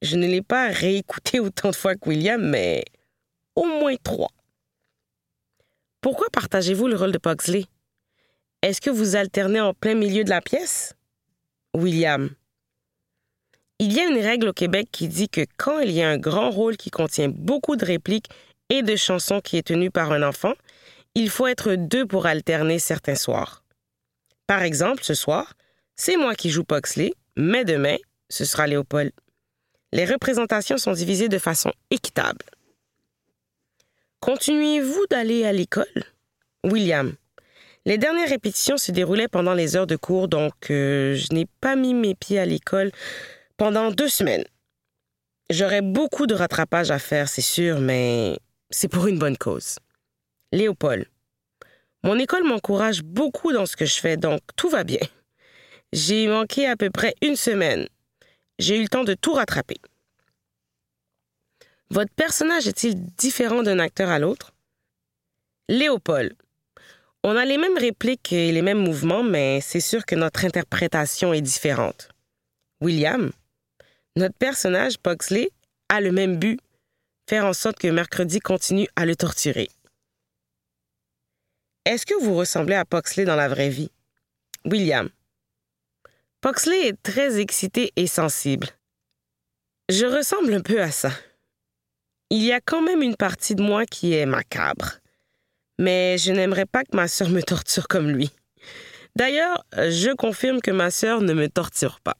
Je 0.03 0.17
ne 0.17 0.27
l'ai 0.27 0.43
pas 0.43 0.69
réécouté 0.69 1.41
autant 1.41 1.71
de 1.71 1.77
fois 1.77 1.97
que 1.97 2.09
William, 2.09 2.41
mais 2.41 2.85
au 3.57 3.65
moins 3.65 3.97
trois. 4.03 4.31
Pourquoi 6.01 6.29
partagez-vous 6.31 6.89
le 6.89 6.97
rôle 6.97 7.13
de 7.13 7.19
Pugsley? 7.19 7.67
Est-ce 8.63 8.81
que 8.81 8.91
vous 8.91 9.17
alternez 9.17 9.61
en 9.61 9.75
plein 9.75 9.95
milieu 9.95 10.25
de 10.25 10.31
la 10.31 10.41
pièce? 10.41 10.95
William. 11.75 12.31
Il 13.79 13.93
y 13.93 14.01
a 14.01 14.09
une 14.09 14.19
règle 14.19 14.49
au 14.49 14.53
Québec 14.53 14.89
qui 14.93 15.09
dit 15.09 15.29
que 15.29 15.47
quand 15.57 15.79
il 15.81 15.91
y 15.91 16.03
a 16.03 16.11
un 16.11 16.19
grand 16.19 16.51
rôle 16.51 16.77
qui 16.77 16.91
contient 16.91 17.29
beaucoup 17.29 17.77
de 17.77 17.85
répliques 17.85 18.29
et 18.69 18.83
de 18.83 18.97
chansons 18.97 19.41
qui 19.41 19.57
est 19.57 19.67
tenu 19.67 19.91
par 19.91 20.13
un 20.13 20.23
enfant, 20.23 20.53
il 21.15 21.31
faut 21.31 21.47
être 21.47 21.75
deux 21.75 22.07
pour 22.07 22.27
alterner 22.27 22.79
certains 22.79 23.15
soirs. 23.15 23.65
Par 24.47 24.63
exemple, 24.63 25.03
ce 25.05 25.15
soir, 25.15 25.55
c'est 25.97 26.17
moi 26.17 26.35
qui 26.35 26.51
joue 26.51 26.65
Pugsley, 26.65 27.15
mais 27.37 27.65
demain, 27.65 27.97
ce 28.29 28.45
sera 28.45 28.67
Léopold. 28.67 29.13
Les 29.93 30.05
représentations 30.05 30.77
sont 30.77 30.93
divisées 30.93 31.29
de 31.29 31.39
façon 31.39 31.73
équitable. 31.91 32.45
Continuez-vous 34.21 35.07
d'aller 35.09 35.47
à 35.47 35.53
l'école? 35.53 35.87
William? 36.63 37.15
Les 37.87 37.97
dernières 37.97 38.29
répétitions 38.29 38.77
se 38.77 38.93
déroulaient 38.93 39.29
pendant 39.29 39.55
les 39.55 39.77
heures 39.77 39.87
de 39.87 39.97
cours, 39.97 40.29
donc 40.29 40.71
euh, 40.71 41.15
je 41.15 41.33
n'ai 41.33 41.47
pas 41.63 41.75
mis 41.75 41.95
mes 41.95 42.15
pieds 42.15 42.39
à 42.39 42.45
l'école 42.45 42.93
pendant 43.57 43.91
deux 43.91 44.11
semaines. 44.11 44.45
J'aurais 45.49 45.81
beaucoup 45.81 46.27
de 46.27 46.35
rattrapage 46.35 46.91
à 46.91 46.99
faire, 46.99 47.31
c'est 47.31 47.41
sûr, 47.41 47.81
mais 47.81 48.39
c'est 48.69 48.89
pour 48.89 49.07
une 49.07 49.19
bonne 49.19 49.39
cause. 49.39 49.79
Léopold. 50.53 51.07
Mon 52.05 52.19
école 52.19 52.45
m'encourage 52.45 53.03
beaucoup 53.03 53.53
dans 53.53 53.65
ce 53.65 53.75
que 53.75 53.87
je 53.87 53.99
fais, 53.99 54.19
donc 54.19 54.41
tout 54.55 54.69
va 54.69 54.85
bien. 54.85 55.01
J'ai 55.95 56.29
manqué 56.29 56.67
à 56.67 56.77
peu 56.77 56.91
près 56.91 57.15
une 57.23 57.37
semaine. 57.37 57.89
J'ai 58.59 58.77
eu 58.77 58.83
le 58.83 58.89
temps 58.89 59.05
de 59.05 59.15
tout 59.15 59.33
rattraper. 59.33 59.79
Votre 61.93 62.15
personnage 62.15 62.69
est-il 62.69 63.05
différent 63.17 63.65
d'un 63.65 63.81
acteur 63.81 64.11
à 64.11 64.21
l'autre? 64.21 64.53
Léopold. 65.69 66.37
On 67.25 67.37
a 67.37 67.45
les 67.45 67.59
mêmes 67.59 67.77
répliques 67.77 68.33
et 68.33 68.53
les 68.53 68.63
mêmes 68.63 68.79
mouvements, 68.79 69.25
mais 69.25 69.61
c'est 69.61 69.81
sûr 69.81 70.07
que 70.07 70.15
notre 70.15 70.45
interprétation 70.45 71.33
est 71.33 71.41
différente. 71.41 72.09
William. 72.81 73.33
Notre 74.15 74.37
personnage, 74.37 74.99
Pugsley, 75.01 75.51
a 75.89 76.01
le 76.01 76.13
même 76.13 76.37
but, 76.37 76.61
faire 77.29 77.45
en 77.45 77.53
sorte 77.53 77.79
que 77.79 77.89
Mercredi 77.89 78.39
continue 78.39 78.89
à 78.95 79.05
le 79.05 79.17
torturer. 79.17 79.69
Est-ce 81.85 82.07
que 82.07 82.21
vous 82.23 82.37
ressemblez 82.37 82.77
à 82.77 82.85
Pugsley 82.85 83.25
dans 83.25 83.37
la 83.37 83.49
vraie 83.49 83.69
vie? 83.69 83.91
William. 84.65 85.11
Pugsley 86.41 86.89
est 86.89 87.03
très 87.03 87.41
excité 87.41 87.93
et 87.97 88.07
sensible. 88.07 88.69
Je 89.89 90.07
ressemble 90.07 90.55
un 90.55 90.63
peu 90.63 90.81
à 90.81 90.93
ça. 90.93 91.11
Il 92.33 92.45
y 92.45 92.53
a 92.53 92.61
quand 92.61 92.81
même 92.81 93.03
une 93.03 93.17
partie 93.17 93.57
de 93.57 93.63
moi 93.63 93.87
qui 93.87 94.15
est 94.15 94.25
macabre. 94.25 95.01
Mais 95.79 96.17
je 96.17 96.31
n'aimerais 96.31 96.67
pas 96.67 96.85
que 96.85 96.95
ma 96.95 97.09
sœur 97.09 97.29
me 97.29 97.43
torture 97.43 97.89
comme 97.89 98.09
lui. 98.09 98.31
D'ailleurs, 99.17 99.65
je 99.73 100.15
confirme 100.15 100.61
que 100.61 100.71
ma 100.71 100.93
sœur 100.93 101.23
ne 101.23 101.33
me 101.33 101.49
torture 101.49 102.01
pas. 102.01 102.17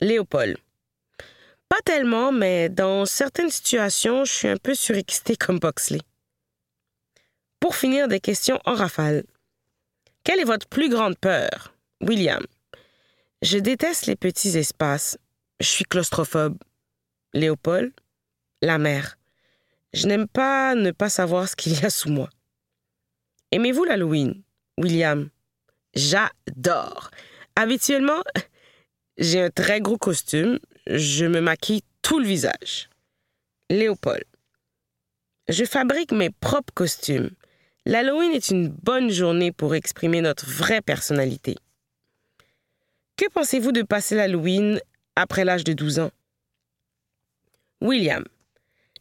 Léopold. 0.00 0.56
Pas 1.68 1.80
tellement, 1.84 2.30
mais 2.30 2.68
dans 2.68 3.04
certaines 3.04 3.50
situations, 3.50 4.24
je 4.24 4.32
suis 4.32 4.48
un 4.48 4.56
peu 4.56 4.74
surexcité 4.74 5.34
comme 5.34 5.58
Boxley. 5.58 6.00
Pour 7.58 7.74
finir, 7.74 8.06
des 8.06 8.20
questions 8.20 8.60
en 8.64 8.74
rafale. 8.74 9.24
Quelle 10.22 10.38
est 10.38 10.44
votre 10.44 10.68
plus 10.68 10.88
grande 10.88 11.18
peur? 11.18 11.74
William. 12.00 12.44
Je 13.40 13.58
déteste 13.58 14.06
les 14.06 14.16
petits 14.16 14.56
espaces. 14.56 15.18
Je 15.58 15.66
suis 15.66 15.84
claustrophobe. 15.84 16.58
Léopold. 17.32 17.92
La 18.62 18.78
mer. 18.78 19.18
Je 19.92 20.06
n'aime 20.06 20.28
pas 20.28 20.76
ne 20.76 20.92
pas 20.92 21.08
savoir 21.08 21.48
ce 21.48 21.56
qu'il 21.56 21.78
y 21.78 21.84
a 21.84 21.90
sous 21.90 22.10
moi. 22.10 22.30
Aimez-vous 23.50 23.84
l'Halloween? 23.84 24.42
William? 24.78 25.28
J'adore. 25.94 27.10
Habituellement, 27.56 28.22
j'ai 29.18 29.42
un 29.42 29.50
très 29.50 29.80
gros 29.80 29.98
costume, 29.98 30.60
je 30.86 31.26
me 31.26 31.40
maquille 31.40 31.82
tout 32.02 32.20
le 32.20 32.24
visage. 32.24 32.88
Léopold. 33.68 34.24
Je 35.48 35.64
fabrique 35.64 36.12
mes 36.12 36.30
propres 36.30 36.72
costumes. 36.72 37.30
L'Halloween 37.84 38.30
est 38.30 38.50
une 38.50 38.68
bonne 38.68 39.10
journée 39.10 39.50
pour 39.50 39.74
exprimer 39.74 40.20
notre 40.20 40.46
vraie 40.46 40.82
personnalité. 40.82 41.56
Que 43.16 43.28
pensez-vous 43.28 43.72
de 43.72 43.82
passer 43.82 44.14
l'Halloween 44.14 44.80
après 45.16 45.44
l'âge 45.44 45.64
de 45.64 45.72
12 45.72 45.98
ans? 45.98 46.12
William. 47.80 48.24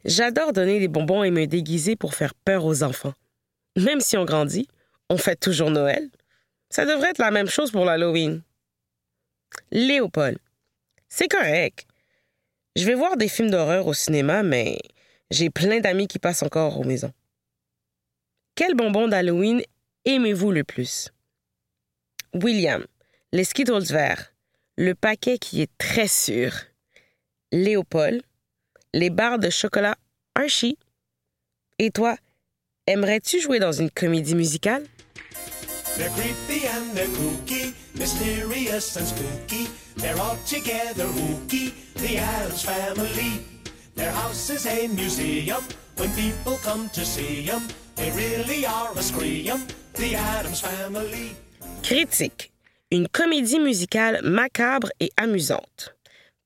J'adore 0.05 0.53
donner 0.53 0.79
des 0.79 0.87
bonbons 0.87 1.23
et 1.23 1.31
me 1.31 1.45
déguiser 1.45 1.95
pour 1.95 2.15
faire 2.15 2.33
peur 2.33 2.65
aux 2.65 2.83
enfants. 2.83 3.13
Même 3.77 4.01
si 4.01 4.17
on 4.17 4.25
grandit, 4.25 4.67
on 5.09 5.17
fait 5.17 5.35
toujours 5.35 5.69
Noël. 5.69 6.09
Ça 6.69 6.85
devrait 6.85 7.09
être 7.09 7.19
la 7.19 7.31
même 7.31 7.49
chose 7.49 7.71
pour 7.71 7.85
l'Halloween. 7.85 8.41
Léopold. 9.71 10.39
C'est 11.09 11.27
correct. 11.27 11.85
Je 12.75 12.85
vais 12.85 12.95
voir 12.95 13.17
des 13.17 13.27
films 13.27 13.51
d'horreur 13.51 13.87
au 13.87 13.93
cinéma, 13.93 14.43
mais 14.43 14.79
j'ai 15.29 15.49
plein 15.49 15.81
d'amis 15.81 16.07
qui 16.07 16.19
passent 16.19 16.43
encore 16.43 16.79
aux 16.79 16.85
maisons. 16.85 17.13
Quel 18.55 18.75
bonbon 18.75 19.07
d'Halloween 19.07 19.61
aimez-vous 20.05 20.51
le 20.51 20.63
plus? 20.63 21.09
William, 22.33 22.85
les 23.33 23.43
Skittles 23.43 23.83
verts, 23.83 24.33
le 24.77 24.95
paquet 24.95 25.37
qui 25.37 25.61
est 25.61 25.77
très 25.77 26.07
sûr. 26.07 26.53
Léopold, 27.51 28.21
les 28.93 29.09
barres 29.09 29.39
de 29.39 29.49
chocolat 29.49 29.95
Hershey. 30.37 30.77
Et 31.79 31.91
toi, 31.91 32.15
aimerais-tu 32.87 33.39
jouer 33.39 33.59
dans 33.59 33.71
une 33.71 33.89
comédie 33.89 34.35
musicale? 34.35 34.85
They're 35.97 36.09
creepy 36.09 36.67
and 36.67 36.95
they're 36.95 37.07
kooky, 37.07 37.73
mysterious 37.95 38.95
and 38.97 39.05
spooky. 39.05 39.67
They're 39.97 40.19
all 40.19 40.37
together 40.45 41.05
ooky, 41.05 41.73
the 41.95 42.17
Adams 42.17 42.63
family. 42.63 43.43
Their 43.95 44.11
house 44.11 44.49
is 44.49 44.65
a 44.65 44.87
museum. 44.87 45.61
When 45.97 46.09
people 46.11 46.57
come 46.63 46.89
to 46.93 47.05
see 47.05 47.45
them, 47.45 47.67
they 47.95 48.09
really 48.11 48.65
are 48.65 48.91
a 48.97 49.01
scream. 49.01 49.67
The 49.95 50.15
Adams 50.15 50.61
family. 50.61 51.35
Critique. 51.83 52.51
Une 52.91 53.07
comédie 53.07 53.59
musicale 53.59 54.21
macabre 54.23 54.89
et 54.99 55.11
amusante. 55.17 55.93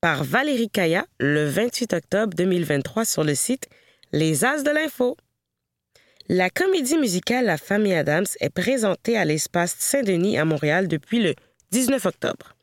Par 0.00 0.24
Valérie 0.24 0.68
Kaya, 0.68 1.06
le 1.18 1.48
28 1.48 1.94
octobre 1.94 2.34
2023 2.34 3.06
sur 3.06 3.24
le 3.24 3.34
site 3.34 3.66
Les 4.12 4.44
As 4.44 4.62
de 4.62 4.70
l'Info. 4.70 5.16
La 6.28 6.50
comédie 6.50 6.98
musicale 6.98 7.46
La 7.46 7.56
Famille 7.56 7.94
Adams 7.94 8.26
est 8.40 8.50
présentée 8.50 9.16
à 9.16 9.24
l'espace 9.24 9.74
Saint-Denis 9.78 10.38
à 10.38 10.44
Montréal 10.44 10.86
depuis 10.86 11.22
le 11.22 11.34
19 11.70 12.04
octobre. 12.04 12.54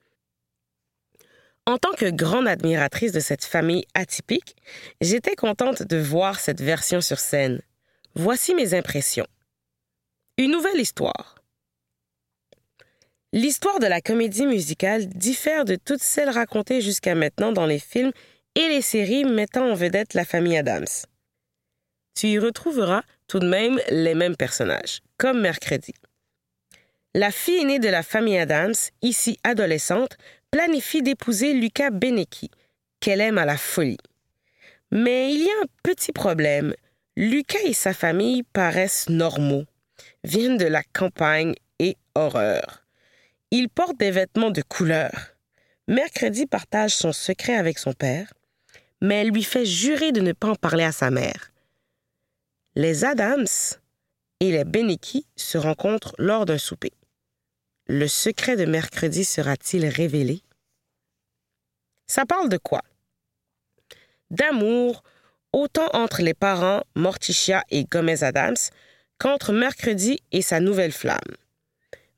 En 1.66 1.78
tant 1.78 1.94
que 1.94 2.10
grande 2.12 2.48
admiratrice 2.48 3.14
de 3.14 3.20
cette 3.20 3.46
famille 3.46 3.86
atypique, 3.96 4.56
j'étais 5.02 5.36
contente 5.36 5.82
de 5.82 5.98
voir 5.98 6.40
cette 6.40 6.62
version 6.62 7.02
sur 7.02 7.18
scène. 7.18 7.62
Voici 8.16 8.54
mes 8.54 8.76
impressions. 8.76 9.28
Une 10.38 10.52
nouvelle 10.52 10.80
histoire. 10.80 11.33
L'histoire 13.36 13.80
de 13.80 13.88
la 13.88 14.00
comédie 14.00 14.46
musicale 14.46 15.08
diffère 15.08 15.66
de 15.66 15.76
toutes 15.76 16.04
celles 16.04 16.30
racontées 16.30 16.82
jusqu'à 16.82 17.16
maintenant 17.16 17.52
dans 17.52 17.66
les 17.66 17.80
films 17.80 18.12
et 18.54 18.68
les 18.68 18.84
séries 18.84 19.24
mettant 19.24 19.72
en 19.72 19.74
vedette 19.74 20.14
la 20.14 20.24
famille 20.24 20.56
Adams. 20.56 20.86
Tu 22.14 22.28
y 22.28 22.38
retrouveras 22.38 23.02
tout 23.28 23.40
de 23.40 23.48
même 23.48 23.80
les 23.90 24.14
mêmes 24.14 24.36
personnages, 24.36 25.00
comme 25.18 25.42
mercredi. 25.42 25.96
La 27.16 27.32
fille 27.32 27.60
aînée 27.60 27.80
de 27.80 27.90
la 27.90 28.04
famille 28.04 28.38
Adams, 28.38 28.76
ici 29.02 29.40
adolescente, 29.44 30.16
planifie 30.52 31.02
d'épouser 31.02 31.54
Lucas 31.54 31.90
Benecki, 31.90 32.52
qu'elle 33.00 33.20
aime 33.20 33.40
à 33.40 33.46
la 33.46 33.58
folie. 33.58 33.98
Mais 34.92 35.34
il 35.34 35.42
y 35.42 35.50
a 35.50 35.64
un 35.64 35.68
petit 35.82 36.12
problème. 36.12 36.76
Lucas 37.18 37.64
et 37.66 37.74
sa 37.74 37.96
famille 37.96 38.44
paraissent 38.44 39.10
normaux, 39.10 39.66
viennent 40.24 40.58
de 40.58 40.68
la 40.68 40.84
campagne 40.84 41.56
et 41.80 41.98
horreur. 42.14 42.83
Ils 43.56 43.70
portent 43.70 44.00
des 44.00 44.10
vêtements 44.10 44.50
de 44.50 44.64
couleur. 44.64 45.36
Mercredi 45.88 46.48
partage 46.48 46.96
son 46.96 47.14
secret 47.14 47.54
avec 47.54 47.78
son 47.78 47.94
père, 47.94 48.34
mais 49.00 49.22
elle 49.22 49.30
lui 49.30 49.44
fait 49.44 49.64
jurer 49.64 50.12
de 50.12 50.22
ne 50.22 50.32
pas 50.32 50.48
en 50.48 50.56
parler 50.56 50.84
à 50.84 50.92
sa 50.92 51.12
mère. 51.12 51.52
Les 52.74 53.06
Adams 53.06 53.46
et 54.40 54.52
les 54.52 54.64
Benecki 54.64 55.28
se 55.36 55.60
rencontrent 55.60 56.16
lors 56.18 56.46
d'un 56.46 56.58
souper. 56.58 56.94
Le 57.86 58.08
secret 58.08 58.56
de 58.56 58.66
mercredi 58.66 59.24
sera-t-il 59.24 59.86
révélé? 59.86 60.42
Ça 62.08 62.26
parle 62.26 62.50
de 62.50 62.58
quoi? 62.58 62.82
D'amour, 64.32 65.04
autant 65.52 65.92
entre 65.94 66.24
les 66.24 66.34
parents 66.34 66.82
Morticia 66.96 67.64
et 67.70 67.84
Gomez 67.84 68.24
Adams 68.24 68.58
qu'entre 69.20 69.54
mercredi 69.54 70.18
et 70.32 70.42
sa 70.42 70.60
nouvelle 70.60 70.92
flamme. 70.92 71.36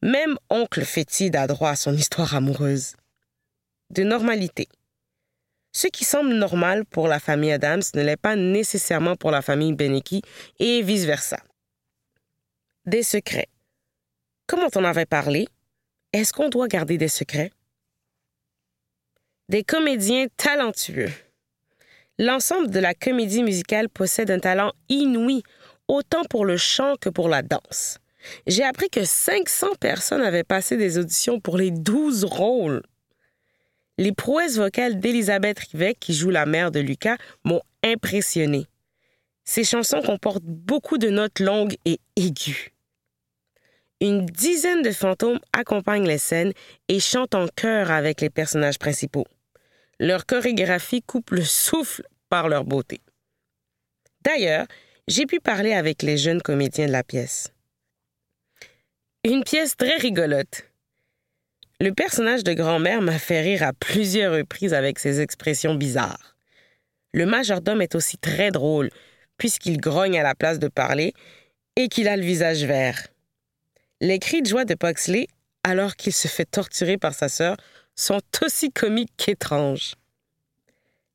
Même 0.06 0.38
oncle 0.52 0.86
fétide 0.86 1.36
a 1.36 1.48
droit 1.48 1.72
à 1.72 1.76
son 1.76 1.96
histoire 1.96 2.36
amoureuse. 2.36 2.94
De 3.90 4.04
normalité. 4.04 4.68
Ce 5.72 5.88
qui 5.88 6.06
semble 6.06 6.36
normal 6.36 6.86
pour 6.86 7.08
la 7.08 7.20
famille 7.20 7.52
Adams 7.52 7.82
ne 7.96 8.04
l'est 8.04 8.16
pas 8.16 8.36
nécessairement 8.36 9.16
pour 9.16 9.32
la 9.32 9.42
famille 9.42 9.74
Benecki 9.74 10.22
et 10.60 10.84
vice-versa. 10.84 11.40
Des 12.86 13.02
secrets. 13.02 13.48
Comme 14.46 14.68
on 14.76 14.84
avait 14.84 15.08
parlé, 15.08 15.48
est-ce 16.14 16.34
qu'on 16.34 16.50
doit 16.50 16.68
garder 16.68 17.00
des 17.00 17.08
secrets? 17.08 17.52
Des 19.50 19.64
comédiens 19.64 20.28
talentueux. 20.38 21.12
L'ensemble 22.20 22.70
de 22.70 22.80
la 22.80 22.94
comédie 22.94 23.42
musicale 23.42 23.90
possède 23.90 24.30
un 24.30 24.40
talent 24.40 24.72
inouï, 24.88 25.42
autant 25.88 26.26
pour 26.26 26.46
le 26.46 26.58
chant 26.58 26.94
que 26.96 27.10
pour 27.10 27.28
la 27.28 27.42
danse. 27.42 27.98
J'ai 28.48 28.64
appris 28.64 28.90
que 28.90 29.04
500 29.04 29.76
personnes 29.80 30.22
avaient 30.22 30.44
passé 30.44 30.78
des 30.78 30.98
auditions 30.98 31.40
pour 31.40 31.58
les 31.58 31.72
12 31.72 32.24
rôles. 32.26 32.82
Les 33.98 34.12
prouesses 34.12 34.58
vocales 34.58 35.00
d'Elisabeth 35.00 35.60
Rivet, 35.60 35.96
qui 35.96 36.14
joue 36.14 36.30
la 36.30 36.46
mère 36.46 36.72
de 36.72 36.80
Lucas, 36.80 37.18
m'ont 37.44 37.62
impressionné. 37.84 38.68
Ces 39.46 39.64
chansons 39.64 40.02
comportent 40.02 40.44
beaucoup 40.44 40.98
de 40.98 41.10
notes 41.10 41.40
longues 41.40 41.76
et 41.86 42.00
aiguës. 42.16 42.72
Une 44.02 44.26
dizaine 44.26 44.82
de 44.82 44.92
fantômes 44.92 45.40
accompagnent 45.54 46.08
les 46.08 46.18
scènes 46.18 46.52
et 46.90 47.00
chantent 47.00 47.36
en 47.36 47.48
chœur 47.48 47.92
avec 47.92 48.20
les 48.20 48.30
personnages 48.30 48.80
principaux. 48.80 49.26
Leur 50.00 50.26
chorégraphie 50.26 51.02
coupe 51.02 51.32
le 51.32 51.44
souffle 51.44 52.04
par 52.30 52.50
leur 52.50 52.66
beauté. 52.66 53.00
D'ailleurs, 54.22 54.66
j'ai 55.08 55.26
pu 55.26 55.40
parler 55.40 55.74
avec 55.74 56.02
les 56.02 56.18
jeunes 56.18 56.42
comédiens 56.42 56.88
de 56.88 56.92
la 56.92 57.04
pièce. 57.04 57.54
Une 59.28 59.44
pièce 59.44 59.76
très 59.76 59.98
rigolote. 59.98 60.70
Le 61.80 61.90
personnage 61.90 62.44
de 62.44 62.54
grand-mère 62.54 63.02
m'a 63.02 63.18
fait 63.18 63.42
rire 63.42 63.64
à 63.64 63.74
plusieurs 63.74 64.36
reprises 64.36 64.76
avec 64.76 65.00
ses 65.00 65.20
expressions 65.20 65.74
bizarres. 65.74 66.38
Le 67.12 67.26
majordome 67.26 67.82
est 67.82 67.96
aussi 67.96 68.20
très 68.20 68.52
drôle, 68.52 68.92
puisqu'il 69.40 69.78
grogne 69.78 70.20
à 70.20 70.22
la 70.22 70.36
place 70.36 70.60
de 70.60 70.68
parler 70.68 71.14
et 71.76 71.88
qu'il 71.88 72.08
a 72.08 72.18
le 72.18 72.22
visage 72.22 72.66
vert. 72.66 73.08
Les 74.00 74.20
cris 74.20 74.44
de 74.44 74.48
joie 74.48 74.64
de 74.64 74.76
Poxley, 74.76 75.26
alors 75.64 75.96
qu'il 75.96 76.14
se 76.14 76.28
fait 76.28 76.46
torturer 76.46 77.00
par 77.00 77.16
sa 77.16 77.28
sœur, 77.28 77.58
sont 77.96 78.22
aussi 78.44 78.70
comiques 78.70 79.14
qu'étranges. 79.18 79.96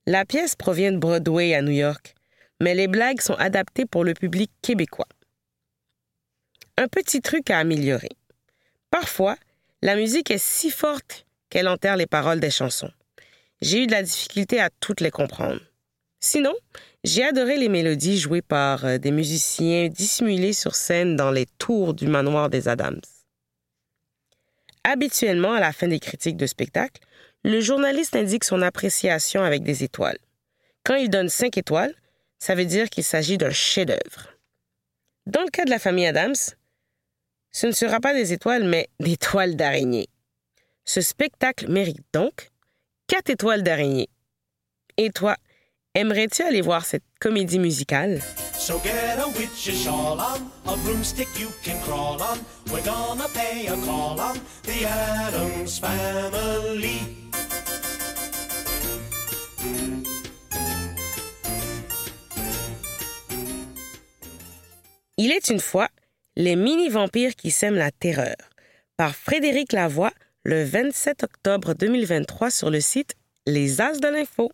La 0.09 0.25
pièce 0.25 0.57
provient 0.57 0.91
de 0.91 0.99
Broadway 0.99 1.55
à 1.55 1.63
New 1.63 1.71
York, 1.71 2.17
mais 2.61 2.75
les 2.75 2.89
blagues 2.89 3.21
sont 3.21 3.35
adaptées 3.35 3.87
pour 3.87 4.03
le 4.03 4.15
public 4.15 4.51
québécois. 4.63 5.07
Un 6.81 6.89
petit 6.89 7.21
truc 7.21 7.51
à 7.51 7.59
améliorer. 7.59 8.09
Parfois, 8.91 9.37
la 9.83 9.97
musique 9.97 10.31
est 10.31 10.43
si 10.43 10.71
forte 10.71 11.27
qu'elle 11.51 11.69
enterre 11.69 11.99
les 11.99 12.07
paroles 12.07 12.41
des 12.41 12.51
chansons. 12.51 12.91
J'ai 13.61 13.83
eu 13.83 13.87
de 13.87 13.93
la 13.93 14.03
difficulté 14.03 14.59
à 14.61 14.71
toutes 14.81 15.03
les 15.03 15.11
comprendre. 15.11 15.61
Sinon, 16.21 16.55
j'ai 17.05 17.23
adoré 17.23 17.59
les 17.59 17.69
mélodies 17.69 18.19
jouées 18.19 18.41
par 18.41 18.87
euh, 18.87 18.97
des 18.97 19.11
musiciens 19.11 19.89
dissimulés 19.89 20.55
sur 20.55 20.75
scène 20.75 21.17
dans 21.17 21.31
les 21.31 21.45
tours 21.59 21.93
du 21.93 22.07
manoir 22.07 22.49
des 22.49 22.67
Adams. 22.67 23.03
Habituellement, 24.83 25.53
à 25.53 25.61
la 25.61 25.75
fin 25.75 25.87
des 25.87 26.01
critiques 26.01 26.39
de 26.39 26.47
spectacle, 26.47 27.03
le 27.45 27.61
journaliste 27.61 28.17
indique 28.17 28.45
son 28.45 28.63
appréciation 28.63 29.43
avec 29.43 29.63
des 29.63 29.85
étoiles. 29.85 30.19
Quand 30.85 30.95
il 30.95 31.11
donne 31.11 31.29
5 31.29 31.59
étoiles, 31.59 31.95
ça 32.39 32.55
veut 32.55 32.65
dire 32.65 32.89
qu'il 32.89 33.05
s'agit 33.05 33.37
d'un 33.37 33.51
chef-d'œuvre. 33.51 34.31
Dans 35.27 35.43
le 35.43 35.51
cas 35.51 35.67
de 35.67 35.71
la 35.71 35.79
famille 35.79 36.07
Adams, 36.07 36.35
ce 37.53 37.67
ne 37.67 37.73
sera 37.73 38.01
pas 38.01 38.15
des 38.15 38.33
étoiles, 38.33 38.65
mais 38.65 38.89
des 39.01 39.17
toiles 39.17 39.57
d'araignée. 39.57 40.09
Ce 40.85 41.01
spectacle 41.01 41.69
mérite 41.69 42.05
donc 42.13 42.51
quatre 43.07 43.31
étoiles 43.31 43.63
d'araignée. 43.63 44.09
Et 44.97 45.11
toi, 45.11 45.37
aimerais-tu 45.95 46.43
aller 46.43 46.61
voir 46.61 46.85
cette 46.85 47.05
comédie 47.21 47.59
musicale? 47.59 48.21
So 48.55 48.79
get 48.85 49.19
a 49.19 49.27
witch's 49.39 49.83
shawl 49.83 50.21
on, 50.21 50.71
a 50.71 50.77
broomstick 50.85 51.29
you 51.39 51.49
can 51.65 51.81
crawl 51.83 52.21
on. 52.21 52.39
We're 52.73 52.85
gonna 52.85 53.27
pay 53.35 53.67
a 53.67 53.77
call 53.85 54.21
on 54.21 54.35
the 54.65 54.85
Adams 54.87 55.79
family. 55.79 57.01
Il 65.17 65.33
est 65.33 65.49
une 65.51 65.61
fois 65.61 65.89
les 66.37 66.57
mini-vampires 66.57 67.35
qui 67.35 67.51
sèment 67.51 67.77
la 67.77 67.91
terreur 67.91 68.37
par 68.97 69.15
Frédéric 69.15 69.73
Lavoie 69.73 70.13
le 70.45 70.65
27 70.65 71.25
octobre 71.25 71.75
2023 71.75 72.51
sur 72.51 72.71
le 72.71 72.81
site 72.81 73.15
Les 73.47 73.81
As 73.81 73.99
de 73.99 74.09
l'Info. 74.09 74.51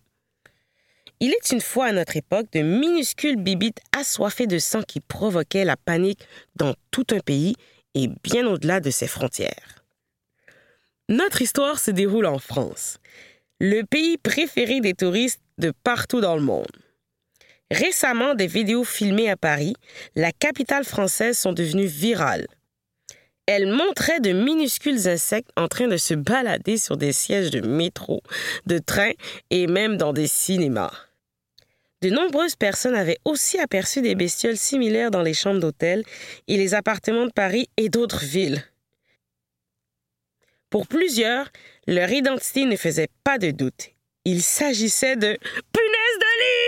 Il 1.21 1.31
est 1.31 1.53
une 1.53 1.61
fois 1.61 1.87
à 1.87 1.93
notre 1.93 2.17
époque 2.17 2.51
de 2.53 2.61
minuscules 2.61 3.37
bibites 3.37 3.81
assoiffées 3.97 4.47
de 4.47 4.59
sang 4.59 4.83
qui 4.83 5.01
provoquaient 5.01 5.65
la 5.65 5.77
panique 5.77 6.27
dans 6.57 6.75
tout 6.91 7.07
un 7.13 7.21
pays 7.21 7.57
et 7.95 8.09
bien 8.23 8.47
au-delà 8.47 8.81
de 8.81 8.91
ses 8.91 9.07
frontières. 9.07 9.85
Notre 11.09 11.41
histoire 11.41 11.79
se 11.79 11.91
déroule 11.91 12.27
en 12.27 12.39
France, 12.39 12.99
le 13.61 13.83
pays 13.83 14.19
préféré 14.19 14.81
des 14.81 14.95
touristes 14.95 15.41
de 15.59 15.73
partout 15.83 16.21
dans 16.21 16.37
le 16.37 16.43
monde. 16.43 16.67
Récemment, 17.71 18.35
des 18.35 18.47
vidéos 18.47 18.85
filmées 18.85 19.31
à 19.31 19.37
Paris, 19.37 19.75
la 20.15 20.33
capitale 20.33 20.85
française, 20.85 21.37
sont 21.37 21.53
devenues 21.53 21.87
virales. 21.87 22.47
Elles 23.47 23.67
montraient 23.67 24.21
de 24.21 24.33
minuscules 24.33 25.09
insectes 25.09 25.51
en 25.57 25.69
train 25.69 25.89
de 25.89 25.97
se 25.97 26.15
balader 26.15 26.79
sur 26.79 26.97
des 26.97 27.13
sièges 27.13 27.51
de 27.51 27.61
métro, 27.61 28.23
de 28.67 28.79
train 28.79 29.13
et 29.51 29.67
même 29.67 29.97
dans 29.97 30.13
des 30.13 30.27
cinémas. 30.27 30.93
De 32.03 32.11
nombreuses 32.11 32.57
personnes 32.57 32.95
avaient 32.95 33.19
aussi 33.25 33.59
aperçu 33.59 34.03
des 34.03 34.15
bestioles 34.15 34.57
similaires 34.57 35.11
dans 35.11 35.23
les 35.23 35.35
chambres 35.35 35.61
d'hôtel 35.61 36.05
et 36.47 36.57
les 36.57 36.75
appartements 36.75 37.27
de 37.27 37.33
Paris 37.33 37.69
et 37.77 37.89
d'autres 37.89 38.25
villes. 38.25 38.63
Pour 40.71 40.87
plusieurs, 40.87 41.49
leur 41.87 42.11
identité 42.11 42.65
ne 42.65 42.77
faisait 42.77 43.09
pas 43.25 43.39
de 43.39 43.51
doute. 43.51 43.91
Il 44.25 44.43
s'agissait 44.43 45.17
de 45.17 45.39
punaises 45.73 46.19
de 46.21 46.41
lit! 46.41 46.66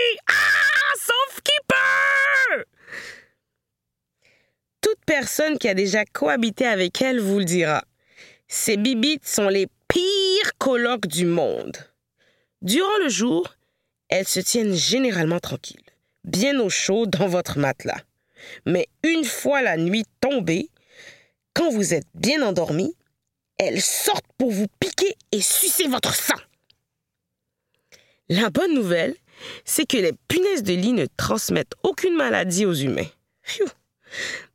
Toute 4.81 4.99
personne 5.05 5.57
qui 5.57 5.67
a 5.67 5.73
déjà 5.73 6.05
cohabité 6.05 6.65
avec 6.65 7.01
elle 7.01 7.19
vous 7.19 7.39
le 7.39 7.45
dira. 7.45 7.83
Ces 8.47 8.77
bibites 8.77 9.27
sont 9.27 9.49
les 9.49 9.67
pires 9.87 10.57
colocs 10.57 11.07
du 11.07 11.25
monde. 11.25 11.77
Durant 12.61 12.97
le 13.03 13.09
jour, 13.09 13.55
elles 14.07 14.27
se 14.27 14.39
tiennent 14.39 14.73
généralement 14.73 15.39
tranquilles, 15.39 15.83
bien 16.23 16.59
au 16.59 16.69
chaud 16.69 17.05
dans 17.05 17.27
votre 17.27 17.59
matelas. 17.59 18.01
Mais 18.65 18.87
une 19.03 19.23
fois 19.23 19.61
la 19.61 19.77
nuit 19.77 20.05
tombée, 20.21 20.69
quand 21.53 21.69
vous 21.69 21.93
êtes 21.93 22.07
bien 22.15 22.41
endormi, 22.41 22.95
elles 23.57 23.81
sortent 23.81 24.31
pour 24.37 24.51
vous 24.51 24.67
piquer 24.79 25.15
et 25.31 25.41
sucer 25.41 25.87
votre 25.87 26.15
sang. 26.15 26.39
La 28.29 28.49
bonne 28.49 28.73
nouvelle, 28.73 29.15
c'est 29.65 29.85
que 29.85 29.97
les 29.97 30.13
punaises 30.27 30.63
de 30.63 30.73
lit 30.73 30.93
ne 30.93 31.05
transmettent 31.17 31.75
aucune 31.83 32.15
maladie 32.15 32.65
aux 32.65 32.73
humains. 32.73 33.07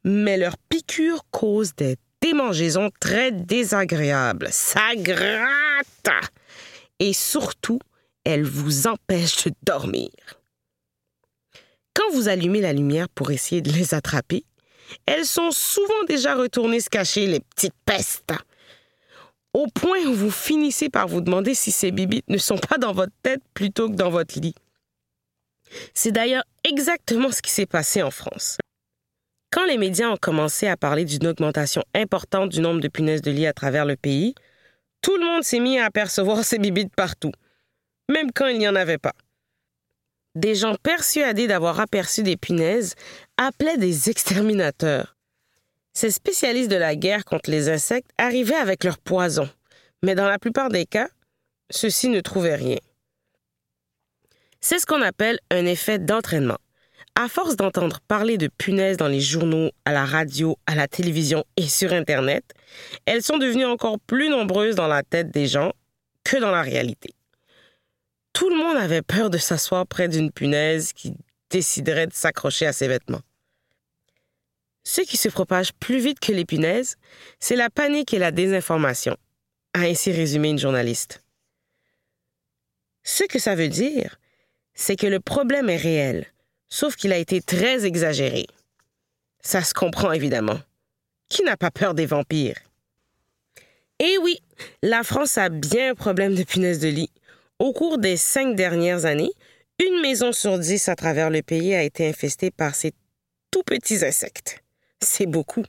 Mais 0.04 0.36
leurs 0.36 0.58
piqûres 0.58 1.24
causent 1.30 1.74
des 1.74 1.96
démangeaisons 2.20 2.90
très 3.00 3.32
désagréables. 3.32 4.48
Ça 4.50 4.94
gratte! 4.96 6.24
Et 6.98 7.12
surtout, 7.12 7.78
elles 8.24 8.44
vous 8.44 8.86
empêchent 8.86 9.44
de 9.44 9.54
dormir. 9.62 10.10
Quand 11.94 12.10
vous 12.12 12.28
allumez 12.28 12.60
la 12.60 12.72
lumière 12.72 13.08
pour 13.08 13.30
essayer 13.30 13.60
de 13.60 13.70
les 13.70 13.94
attraper, 13.94 14.44
elles 15.06 15.26
sont 15.26 15.50
souvent 15.50 16.04
déjà 16.08 16.34
retournées 16.34 16.80
se 16.80 16.90
cacher, 16.90 17.26
les 17.26 17.40
petites 17.40 17.74
pestes. 17.86 18.32
Au 19.52 19.66
point 19.68 20.04
où 20.06 20.14
vous 20.14 20.30
finissez 20.30 20.88
par 20.88 21.06
vous 21.06 21.20
demander 21.20 21.54
si 21.54 21.70
ces 21.70 21.92
bibites 21.92 22.28
ne 22.28 22.38
sont 22.38 22.58
pas 22.58 22.76
dans 22.76 22.92
votre 22.92 23.12
tête 23.22 23.40
plutôt 23.54 23.88
que 23.88 23.94
dans 23.94 24.10
votre 24.10 24.38
lit. 24.40 24.54
C'est 25.94 26.12
d'ailleurs 26.12 26.44
exactement 26.68 27.30
ce 27.30 27.42
qui 27.42 27.50
s'est 27.50 27.66
passé 27.66 28.02
en 28.02 28.10
France. 28.10 28.58
Quand 29.50 29.66
les 29.66 29.78
médias 29.78 30.08
ont 30.08 30.16
commencé 30.16 30.66
à 30.66 30.76
parler 30.76 31.04
d'une 31.04 31.26
augmentation 31.26 31.84
importante 31.94 32.50
du 32.50 32.60
nombre 32.60 32.80
de 32.80 32.88
punaises 32.88 33.22
de 33.22 33.30
lit 33.30 33.46
à 33.46 33.52
travers 33.52 33.84
le 33.84 33.96
pays, 33.96 34.34
tout 35.00 35.16
le 35.16 35.24
monde 35.24 35.44
s'est 35.44 35.60
mis 35.60 35.78
à 35.78 35.84
apercevoir 35.84 36.44
ces 36.44 36.58
bibites 36.58 36.94
partout, 36.96 37.32
même 38.10 38.32
quand 38.32 38.46
il 38.46 38.58
n'y 38.58 38.68
en 38.68 38.74
avait 38.74 38.98
pas. 38.98 39.14
Des 40.34 40.56
gens 40.56 40.74
persuadés 40.82 41.46
d'avoir 41.46 41.78
aperçu 41.78 42.24
des 42.24 42.37
punaises 42.37 42.94
appelaient 43.37 43.76
des 43.76 44.10
exterminateurs. 44.10 45.16
Ces 45.92 46.10
spécialistes 46.10 46.70
de 46.70 46.76
la 46.76 46.96
guerre 46.96 47.24
contre 47.24 47.50
les 47.50 47.68
insectes 47.68 48.10
arrivaient 48.18 48.54
avec 48.54 48.82
leur 48.82 48.98
poison, 48.98 49.48
mais 50.02 50.16
dans 50.16 50.28
la 50.28 50.40
plupart 50.40 50.68
des 50.68 50.87
cas, 50.87 51.08
ceux-ci 51.70 52.08
ne 52.08 52.20
trouvaient 52.20 52.56
rien. 52.56 52.78
C'est 54.66 54.79
ce 54.79 54.87
qu'on 54.87 55.03
appelle 55.03 55.38
un 55.50 55.66
effet 55.66 55.98
d'entraînement. 55.98 56.57
À 57.16 57.29
force 57.29 57.55
d'entendre 57.55 58.00
parler 58.09 58.38
de 58.38 58.48
punaises 58.48 58.96
dans 58.96 59.09
les 59.09 59.20
journaux, 59.20 59.70
à 59.85 59.92
la 59.92 60.07
radio, 60.07 60.57
à 60.64 60.74
la 60.74 60.88
télévision 60.88 61.44
et 61.59 61.68
sur 61.68 61.92
Internet, 61.92 62.46
elles 63.05 63.22
sont 63.22 63.37
devenues 63.37 63.66
encore 63.66 64.00
plus 64.00 64.31
nombreuses 64.31 64.74
dans 64.74 64.87
la 64.87 65.03
tête 65.03 65.31
des 65.31 65.48
gens 65.48 65.74
que 66.24 66.38
dans 66.38 66.50
la 66.50 66.62
réalité. 66.62 67.11
Tout 68.33 68.48
le 68.48 68.57
monde 68.57 68.79
avait 68.79 69.03
peur 69.03 69.29
de 69.29 69.37
s'asseoir 69.37 69.87
près 69.87 70.09
d'une 70.09 70.33
punaise 70.33 70.94
qui 70.94 71.12
déciderait 71.50 72.07
de 72.07 72.14
s'accrocher 72.14 72.64
à 72.64 72.72
ses 72.72 72.88
vêtements. 72.88 73.20
Ce 74.83 75.03
qui 75.03 75.18
se 75.18 75.29
propage 75.29 75.74
plus 75.74 75.98
vite 75.98 76.20
que 76.20 76.33
les 76.33 76.46
punaises, 76.46 76.96
c'est 77.38 77.57
la 77.57 77.68
panique 77.68 78.14
et 78.14 78.18
la 78.18 78.31
désinformation, 78.31 79.18
a 79.74 79.81
ainsi 79.81 80.11
résumé 80.11 80.48
une 80.48 80.59
journaliste. 80.59 81.22
Ce 83.03 83.24
que 83.24 83.38
ça 83.38 83.55
veut 83.55 83.68
dire, 83.68 84.16
c'est 84.74 84.96
que 84.96 85.06
le 85.06 85.20
problème 85.20 85.70
est 85.70 85.76
réel, 85.76 86.26
sauf 86.68 86.96
qu'il 86.96 87.12
a 87.12 87.18
été 87.18 87.40
très 87.40 87.84
exagéré. 87.84 88.46
Ça 89.40 89.62
se 89.62 89.74
comprend 89.74 90.12
évidemment. 90.12 90.58
Qui 91.28 91.42
n'a 91.42 91.56
pas 91.56 91.70
peur 91.70 91.94
des 91.94 92.06
vampires? 92.06 92.58
Eh 94.00 94.18
oui, 94.18 94.40
la 94.82 95.04
France 95.04 95.38
a 95.38 95.48
bien 95.48 95.92
un 95.92 95.94
problème 95.94 96.34
de 96.34 96.42
punaises 96.42 96.80
de 96.80 96.88
lit. 96.88 97.10
Au 97.58 97.72
cours 97.72 97.98
des 97.98 98.16
cinq 98.16 98.56
dernières 98.56 99.04
années, 99.04 99.32
une 99.84 100.00
maison 100.00 100.32
sur 100.32 100.58
dix 100.58 100.88
à 100.88 100.96
travers 100.96 101.30
le 101.30 101.42
pays 101.42 101.74
a 101.74 101.82
été 101.82 102.08
infestée 102.08 102.50
par 102.50 102.74
ces 102.74 102.92
tout 103.50 103.62
petits 103.62 104.04
insectes. 104.04 104.62
C'est 105.00 105.26
beaucoup. 105.26 105.64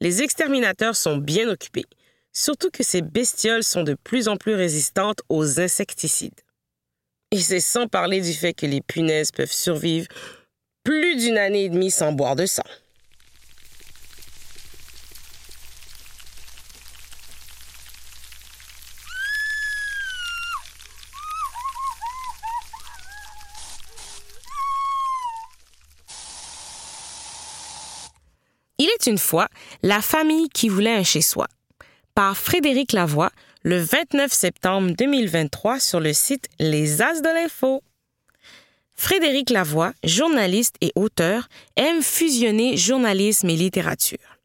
Les 0.00 0.22
exterminateurs 0.22 0.96
sont 0.96 1.16
bien 1.16 1.48
occupés, 1.48 1.86
surtout 2.32 2.70
que 2.70 2.82
ces 2.82 3.02
bestioles 3.02 3.64
sont 3.64 3.82
de 3.82 3.94
plus 3.94 4.28
en 4.28 4.36
plus 4.36 4.54
résistantes 4.54 5.20
aux 5.28 5.60
insecticides. 5.60 6.40
Et 7.32 7.40
c'est 7.40 7.60
sans 7.60 7.88
parler 7.88 8.20
du 8.20 8.32
fait 8.32 8.54
que 8.54 8.66
les 8.66 8.80
punaises 8.80 9.32
peuvent 9.32 9.52
survivre 9.52 10.06
plus 10.84 11.16
d'une 11.16 11.38
année 11.38 11.64
et 11.64 11.68
demie 11.68 11.90
sans 11.90 12.12
boire 12.12 12.36
de 12.36 12.46
sang. 12.46 12.62
Il 28.78 28.88
est 28.88 29.06
une 29.06 29.18
fois 29.18 29.48
la 29.82 30.00
famille 30.00 30.48
qui 30.50 30.68
voulait 30.68 30.94
un 30.94 31.02
chez-soi 31.02 31.48
par 32.14 32.36
Frédéric 32.36 32.92
Lavoie 32.92 33.30
le 33.66 33.78
29 33.78 34.32
septembre 34.32 34.92
2023 34.96 35.80
sur 35.80 35.98
le 35.98 36.12
site 36.12 36.48
Les 36.60 37.02
As 37.02 37.20
de 37.20 37.28
l'Info. 37.28 37.82
Frédéric 38.94 39.50
Lavoie, 39.50 39.92
journaliste 40.04 40.76
et 40.80 40.92
auteur, 40.94 41.48
aime 41.74 42.00
fusionner 42.00 42.76
journalisme 42.76 43.50
et 43.50 43.56
littérature. 43.56 44.38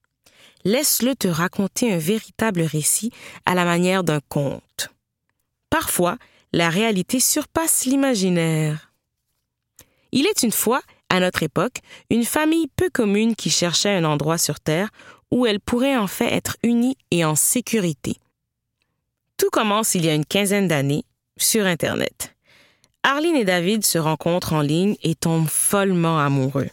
Laisse-le 0.63 1.15
te 1.15 1.27
raconter 1.27 1.93
un 1.93 1.99
véritable 1.99 2.63
récit 2.63 3.11
à 3.45 3.53
la 3.53 3.63
manière 3.63 4.03
d'un 4.03 4.21
conte. 4.27 4.89
Parfois, 5.69 6.17
la 6.51 6.71
réalité 6.71 7.19
surpasse 7.19 7.85
l'imaginaire. 7.85 8.91
Il 10.11 10.25
est 10.25 10.41
une 10.41 10.51
fois 10.51 10.81
à 11.09 11.19
notre 11.19 11.43
époque, 11.43 11.81
une 12.09 12.25
famille 12.25 12.69
peu 12.75 12.89
commune 12.89 13.35
qui 13.35 13.51
cherchait 13.51 13.95
un 13.95 14.03
endroit 14.03 14.39
sur 14.39 14.59
Terre 14.59 14.89
où 15.29 15.45
elle 15.45 15.59
pourrait 15.59 15.95
en 15.95 16.07
fait 16.07 16.33
être 16.33 16.57
unie 16.63 16.97
et 17.11 17.23
en 17.23 17.35
sécurité. 17.35 18.17
Tout 19.41 19.49
commence 19.49 19.95
il 19.95 20.05
y 20.05 20.09
a 20.09 20.13
une 20.13 20.23
quinzaine 20.23 20.67
d'années 20.67 21.03
sur 21.35 21.65
Internet. 21.65 22.35
Arline 23.01 23.35
et 23.35 23.43
David 23.43 23.83
se 23.83 23.97
rencontrent 23.97 24.53
en 24.53 24.61
ligne 24.61 24.97
et 25.01 25.15
tombent 25.15 25.49
follement 25.49 26.19
amoureux. 26.19 26.69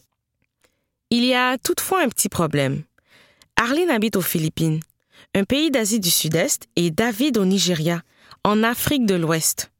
Il 1.09 1.24
y 1.24 1.33
a 1.33 1.57
toutefois 1.57 2.02
un 2.02 2.11
petit 2.11 2.28
problème. 2.28 2.83
Arline 3.57 3.88
habite 3.88 4.16
aux 4.16 4.20
Philippines, 4.20 4.81
un 5.35 5.44
pays 5.44 5.70
d'Asie 5.70 5.98
du 5.98 6.11
Sud-Est, 6.11 6.68
et 6.76 6.90
David 6.90 7.38
au 7.38 7.46
Nigeria, 7.46 8.02
en 8.44 8.62
Afrique 8.62 9.07
de 9.07 9.14
l'Ouest. 9.14 9.70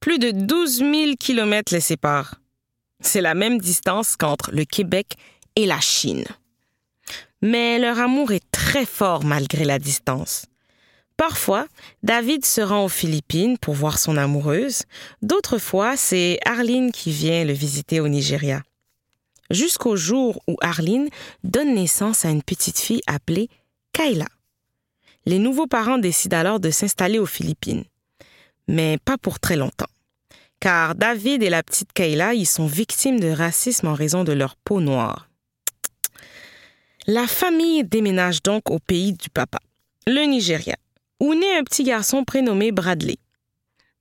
Plus 0.00 0.18
de 0.18 0.30
12 0.30 0.80
000 0.80 0.94
kilomètres 1.18 1.72
les 1.72 1.80
séparent. 1.80 2.34
C'est 3.00 3.22
la 3.22 3.32
même 3.32 3.58
distance 3.58 4.16
qu'entre 4.16 4.50
le 4.52 4.66
Québec 4.66 5.14
et 5.56 5.64
la 5.64 5.80
Chine. 5.80 6.26
Mais 7.40 7.78
leur 7.78 7.98
amour 8.00 8.32
est 8.32 8.44
très 8.50 8.84
fort 8.84 9.24
malgré 9.24 9.64
la 9.64 9.78
distance. 9.78 10.44
Parfois, 11.16 11.66
David 12.02 12.44
se 12.44 12.60
rend 12.60 12.84
aux 12.84 12.88
Philippines 12.88 13.56
pour 13.58 13.74
voir 13.74 13.98
son 13.98 14.16
amoureuse. 14.16 14.82
D'autres 15.22 15.58
fois, 15.58 15.96
c'est 15.96 16.38
Arline 16.44 16.90
qui 16.92 17.12
vient 17.12 17.44
le 17.44 17.52
visiter 17.52 18.00
au 18.00 18.08
Nigeria. 18.08 18.62
Jusqu'au 19.50 19.94
jour 19.96 20.42
où 20.48 20.56
Arline 20.60 21.08
donne 21.44 21.74
naissance 21.74 22.24
à 22.24 22.30
une 22.30 22.42
petite 22.42 22.78
fille 22.78 23.02
appelée 23.06 23.48
Kayla. 23.92 24.26
Les 25.26 25.38
nouveaux 25.38 25.66
parents 25.66 25.98
décident 25.98 26.36
alors 26.36 26.60
de 26.60 26.70
s'installer 26.70 27.18
aux 27.18 27.26
Philippines. 27.26 27.84
Mais 28.66 28.98
pas 29.04 29.18
pour 29.18 29.38
très 29.38 29.56
longtemps 29.56 29.86
car 30.64 30.94
David 30.94 31.42
et 31.42 31.50
la 31.50 31.62
petite 31.62 31.92
Kayla 31.92 32.32
y 32.32 32.46
sont 32.46 32.66
victimes 32.66 33.20
de 33.20 33.28
racisme 33.28 33.86
en 33.86 33.92
raison 33.92 34.24
de 34.24 34.32
leur 34.32 34.56
peau 34.56 34.80
noire. 34.80 35.28
La 37.06 37.26
famille 37.26 37.84
déménage 37.84 38.42
donc 38.42 38.70
au 38.70 38.78
pays 38.78 39.12
du 39.12 39.28
papa, 39.28 39.58
le 40.06 40.24
Nigeria, 40.24 40.76
où 41.20 41.34
naît 41.34 41.58
un 41.58 41.64
petit 41.64 41.84
garçon 41.84 42.24
prénommé 42.24 42.72
Bradley. 42.72 43.18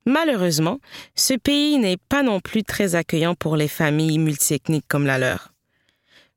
Malheureusement, 0.06 0.80
ce 1.15 1.34
pays 1.34 1.78
n'est 1.78 1.97
pas 1.97 2.23
non 2.23 2.39
plus 2.39 2.63
très 2.63 2.95
accueillant 2.95 3.36
pour 3.36 3.56
les 3.56 3.67
familles 3.67 4.19
multiethniques 4.19 4.88
comme 4.88 5.06
la 5.06 5.17
leur. 5.17 5.54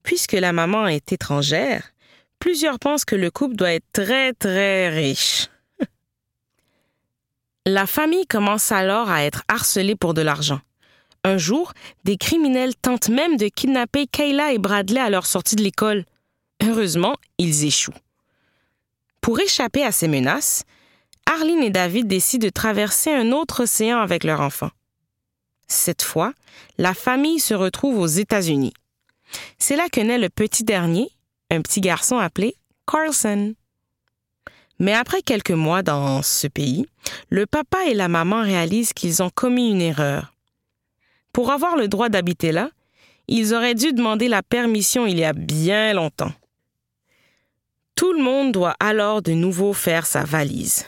Puisque 0.02 0.32
la 0.32 0.52
maman 0.52 0.86
est 0.86 1.12
étrangère, 1.12 1.92
plusieurs 2.38 2.78
pensent 2.78 3.04
que 3.04 3.16
le 3.16 3.30
couple 3.30 3.56
doit 3.56 3.72
être 3.72 3.90
très 3.92 4.32
très 4.32 4.88
riche. 4.88 5.48
La 7.66 7.86
famille 7.86 8.26
commence 8.26 8.70
alors 8.70 9.10
à 9.10 9.24
être 9.24 9.42
harcelée 9.48 9.96
pour 9.96 10.14
de 10.14 10.22
l'argent. 10.22 10.60
Un 11.24 11.38
jour, 11.38 11.72
des 12.04 12.16
criminels 12.16 12.76
tentent 12.76 13.08
même 13.08 13.36
de 13.36 13.48
kidnapper 13.48 14.06
Kayla 14.06 14.52
et 14.52 14.58
Bradley 14.58 15.00
à 15.00 15.10
leur 15.10 15.26
sortie 15.26 15.56
de 15.56 15.64
l'école. 15.64 16.04
Heureusement, 16.62 17.16
ils 17.38 17.64
échouent. 17.64 17.92
Pour 19.26 19.40
échapper 19.40 19.82
à 19.82 19.90
ces 19.90 20.06
menaces, 20.06 20.62
Arlene 21.26 21.64
et 21.64 21.70
David 21.70 22.06
décident 22.06 22.46
de 22.46 22.48
traverser 22.48 23.12
un 23.12 23.32
autre 23.32 23.64
océan 23.64 23.98
avec 23.98 24.22
leur 24.22 24.40
enfant. 24.40 24.70
Cette 25.66 26.02
fois, 26.02 26.32
la 26.78 26.94
famille 26.94 27.40
se 27.40 27.52
retrouve 27.52 27.98
aux 27.98 28.06
États-Unis. 28.06 28.72
C'est 29.58 29.74
là 29.74 29.88
que 29.90 30.00
naît 30.00 30.20
le 30.20 30.28
petit 30.28 30.62
dernier, 30.62 31.10
un 31.50 31.60
petit 31.60 31.80
garçon 31.80 32.18
appelé 32.18 32.54
Carlson. 32.86 33.56
Mais 34.78 34.92
après 34.92 35.22
quelques 35.22 35.50
mois 35.50 35.82
dans 35.82 36.22
ce 36.22 36.46
pays, 36.46 36.86
le 37.28 37.46
papa 37.46 37.78
et 37.88 37.94
la 37.94 38.06
maman 38.06 38.42
réalisent 38.42 38.92
qu'ils 38.92 39.24
ont 39.24 39.30
commis 39.30 39.72
une 39.72 39.82
erreur. 39.82 40.34
Pour 41.32 41.50
avoir 41.50 41.76
le 41.76 41.88
droit 41.88 42.10
d'habiter 42.10 42.52
là, 42.52 42.70
ils 43.26 43.54
auraient 43.54 43.74
dû 43.74 43.92
demander 43.92 44.28
la 44.28 44.44
permission 44.44 45.04
il 45.04 45.18
y 45.18 45.24
a 45.24 45.32
bien 45.32 45.94
longtemps. 45.94 46.30
Tout 47.96 48.12
le 48.12 48.22
monde 48.22 48.52
doit 48.52 48.76
alors 48.78 49.22
de 49.22 49.32
nouveau 49.32 49.72
faire 49.72 50.04
sa 50.04 50.22
valise. 50.22 50.84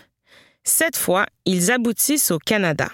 Cette 0.63 0.97
fois, 0.97 1.25
ils 1.47 1.73
aboutissent 1.73 2.31
au 2.31 2.39
Canada. 2.39 2.91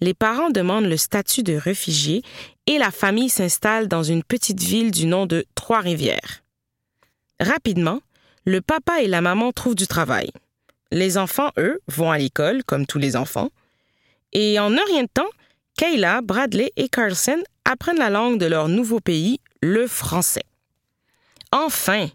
Les 0.00 0.14
parents 0.14 0.50
demandent 0.50 0.88
le 0.88 0.96
statut 0.96 1.44
de 1.44 1.54
réfugié 1.54 2.22
et 2.66 2.76
la 2.76 2.90
famille 2.90 3.28
s'installe 3.28 3.86
dans 3.86 4.02
une 4.02 4.24
petite 4.24 4.60
ville 4.60 4.90
du 4.90 5.06
nom 5.06 5.26
de 5.26 5.46
Trois-Rivières. 5.54 6.42
Rapidement, 7.38 8.00
le 8.44 8.60
papa 8.60 9.00
et 9.00 9.06
la 9.06 9.20
maman 9.20 9.52
trouvent 9.52 9.76
du 9.76 9.86
travail. 9.86 10.32
Les 10.90 11.16
enfants, 11.16 11.52
eux, 11.56 11.80
vont 11.86 12.10
à 12.10 12.18
l'école, 12.18 12.64
comme 12.64 12.84
tous 12.84 12.98
les 12.98 13.14
enfants. 13.14 13.50
Et 14.32 14.58
en 14.58 14.72
un 14.72 14.84
rien 14.88 15.04
de 15.04 15.08
temps, 15.12 15.30
Kayla, 15.78 16.20
Bradley 16.20 16.72
et 16.76 16.88
Carlson 16.88 17.42
apprennent 17.64 17.98
la 17.98 18.10
langue 18.10 18.38
de 18.38 18.46
leur 18.46 18.66
nouveau 18.68 18.98
pays, 18.98 19.38
le 19.62 19.86
français. 19.86 20.44
Enfin, 21.52 22.08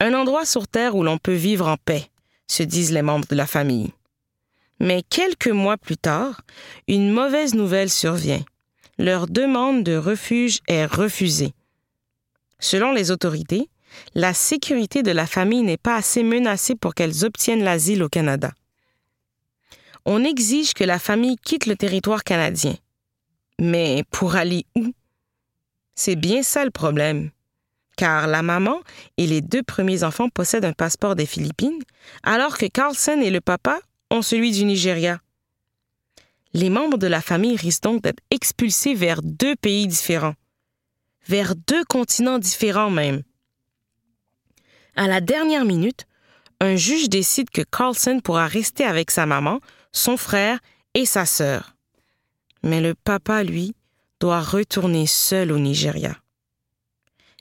un 0.00 0.14
endroit 0.14 0.46
sur 0.46 0.68
Terre 0.68 0.96
où 0.96 1.02
l'on 1.02 1.18
peut 1.18 1.34
vivre 1.34 1.68
en 1.68 1.76
paix, 1.76 2.08
se 2.46 2.62
disent 2.62 2.92
les 2.92 3.02
membres 3.02 3.26
de 3.28 3.34
la 3.34 3.46
famille. 3.46 3.92
Mais 4.78 5.02
quelques 5.02 5.48
mois 5.48 5.76
plus 5.76 5.96
tard, 5.96 6.42
une 6.86 7.10
mauvaise 7.10 7.54
nouvelle 7.54 7.90
survient. 7.90 8.44
Leur 8.98 9.26
demande 9.26 9.82
de 9.82 9.96
refuge 9.96 10.60
est 10.68 10.86
refusée. 10.86 11.52
Selon 12.58 12.92
les 12.92 13.10
autorités, 13.10 13.68
la 14.14 14.34
sécurité 14.34 15.02
de 15.02 15.10
la 15.10 15.26
famille 15.26 15.62
n'est 15.62 15.76
pas 15.76 15.96
assez 15.96 16.22
menacée 16.22 16.74
pour 16.74 16.94
qu'elles 16.94 17.24
obtiennent 17.24 17.64
l'asile 17.64 18.02
au 18.02 18.08
Canada. 18.08 18.52
On 20.04 20.24
exige 20.24 20.72
que 20.72 20.84
la 20.84 20.98
famille 20.98 21.36
quitte 21.36 21.66
le 21.66 21.76
territoire 21.76 22.24
canadien. 22.24 22.74
Mais 23.60 24.04
pour 24.10 24.36
aller 24.36 24.64
où? 24.76 24.92
C'est 25.94 26.16
bien 26.16 26.42
ça 26.42 26.64
le 26.64 26.70
problème. 26.70 27.30
Car 27.96 28.26
la 28.26 28.42
maman 28.42 28.80
et 29.16 29.26
les 29.26 29.40
deux 29.40 29.62
premiers 29.62 30.04
enfants 30.04 30.28
possèdent 30.28 30.66
un 30.66 30.72
passeport 30.72 31.16
des 31.16 31.26
Philippines, 31.26 31.82
alors 32.22 32.58
que 32.58 32.66
Carlson 32.66 33.20
et 33.22 33.30
le 33.30 33.40
papa 33.40 33.80
ont 34.10 34.22
celui 34.22 34.52
du 34.52 34.64
Nigeria. 34.64 35.20
Les 36.52 36.70
membres 36.70 36.98
de 36.98 37.06
la 37.06 37.20
famille 37.20 37.56
risquent 37.56 37.82
donc 37.84 38.02
d'être 38.02 38.22
expulsés 38.30 38.94
vers 38.94 39.22
deux 39.22 39.56
pays 39.56 39.86
différents, 39.86 40.34
vers 41.26 41.54
deux 41.54 41.84
continents 41.84 42.38
différents 42.38 42.90
même. 42.90 43.22
À 44.94 45.06
la 45.06 45.20
dernière 45.20 45.64
minute, 45.64 46.06
un 46.60 46.76
juge 46.76 47.08
décide 47.10 47.50
que 47.50 47.62
Carlson 47.62 48.20
pourra 48.22 48.46
rester 48.46 48.84
avec 48.84 49.10
sa 49.10 49.26
maman, 49.26 49.60
son 49.92 50.16
frère 50.16 50.58
et 50.94 51.04
sa 51.04 51.26
sœur. 51.26 51.76
Mais 52.62 52.80
le 52.80 52.94
papa, 52.94 53.42
lui, 53.42 53.74
doit 54.20 54.40
retourner 54.40 55.06
seul 55.06 55.52
au 55.52 55.58
Nigeria. 55.58 56.16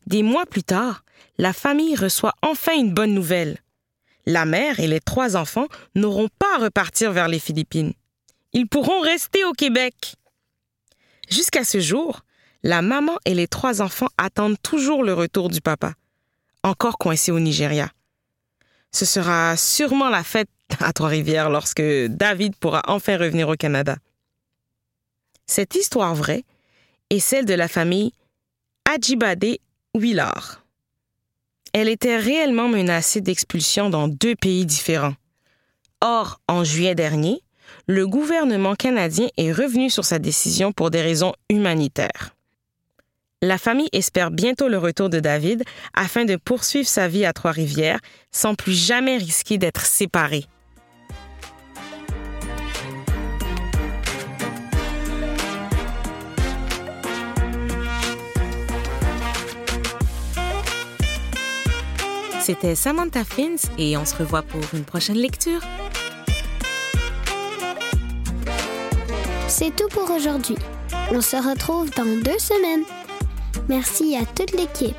Des 0.08 0.24
mois 0.24 0.46
plus 0.46 0.64
tard, 0.64 1.04
la 1.38 1.54
famille 1.54 1.96
reçoit 1.96 2.34
enfin 2.42 2.74
une 2.74 2.94
bonne 2.94 3.14
nouvelle. 3.14 3.58
La 4.26 4.46
mère 4.46 4.80
et 4.80 4.88
les 4.88 5.00
trois 5.00 5.36
enfants 5.36 5.68
n'auront 5.96 6.30
pas 6.40 6.56
à 6.56 6.64
repartir 6.64 7.12
vers 7.12 7.28
les 7.28 7.40
Philippines. 7.40 7.94
Ils 8.54 8.68
pourront 8.68 9.02
rester 9.02 9.44
au 9.46 9.52
Québec. 9.54 10.16
Jusqu'à 11.30 11.64
ce 11.64 11.80
jour, 11.80 12.22
la 12.64 12.82
maman 12.82 13.18
et 13.26 13.34
les 13.34 13.48
trois 13.48 13.82
enfants 13.82 14.10
attendent 14.18 14.62
toujours 14.62 15.04
le 15.04 15.14
retour 15.14 15.50
du 15.50 15.62
papa 15.62 15.94
encore 16.66 16.98
coincé 16.98 17.32
au 17.32 17.40
Nigeria. 17.40 17.92
Ce 18.92 19.06
sera 19.06 19.56
sûrement 19.56 20.10
la 20.10 20.24
fête 20.24 20.50
à 20.80 20.94
Trois-Rivières 20.94 21.50
lorsque 21.50 21.82
David 21.82 22.56
pourra 22.56 22.82
enfin 22.88 23.18
revenir 23.18 23.50
au 23.50 23.56
Canada. 23.56 23.98
Cette 25.46 25.76
histoire 25.76 26.16
vraie 26.16 26.44
est 27.12 27.20
celle 27.20 27.46
de 27.46 27.54
la 27.54 27.68
famille 27.68 28.14
Ajibade 28.86 29.46
Willard. 29.96 30.62
Elle 31.74 31.88
était 31.88 32.18
réellement 32.18 32.68
menacée 32.68 33.22
d'expulsion 33.22 33.90
dans 33.90 34.08
deux 34.08 34.36
pays 34.36 34.66
différents. 34.66 35.16
Or, 36.02 36.42
en 36.48 36.64
juillet 36.64 36.96
dernier, 36.96 37.42
le 37.88 38.06
gouvernement 38.06 38.76
canadien 38.76 39.28
est 39.38 39.52
revenu 39.52 39.90
sur 39.90 40.04
sa 40.04 40.20
décision 40.20 40.74
pour 40.74 40.92
des 40.92 41.02
raisons 41.02 41.34
humanitaires. 41.50 42.36
La 43.42 43.58
famille 43.58 43.90
espère 43.94 44.32
bientôt 44.32 44.68
le 44.68 44.78
retour 44.78 45.10
de 45.10 45.20
David 45.20 45.64
afin 45.94 46.26
de 46.26 46.36
poursuivre 46.36 46.88
sa 46.88 47.08
vie 47.08 47.26
à 47.26 47.34
Trois-Rivières 47.34 48.00
sans 48.32 48.56
plus 48.56 48.74
jamais 48.74 49.18
risquer 49.18 49.58
d'être 49.58 49.86
séparés. 49.86 50.46
C'était 62.46 62.76
Samantha 62.76 63.24
Fins 63.24 63.72
et 63.80 63.98
on 63.98 64.06
se 64.06 64.14
revoit 64.18 64.44
pour 64.44 64.62
une 64.76 64.84
prochaine 64.84 65.16
lecture. 65.16 65.62
C'est 69.48 69.76
tout 69.76 69.88
pour 69.88 70.12
aujourd'hui. 70.12 70.56
On 71.12 71.22
se 71.22 71.38
retrouve 71.38 71.90
dans 71.96 72.06
deux 72.06 72.38
semaines. 72.38 72.84
Merci 73.68 74.16
à 74.16 74.28
toute 74.28 74.52
l'équipe. 74.52 74.96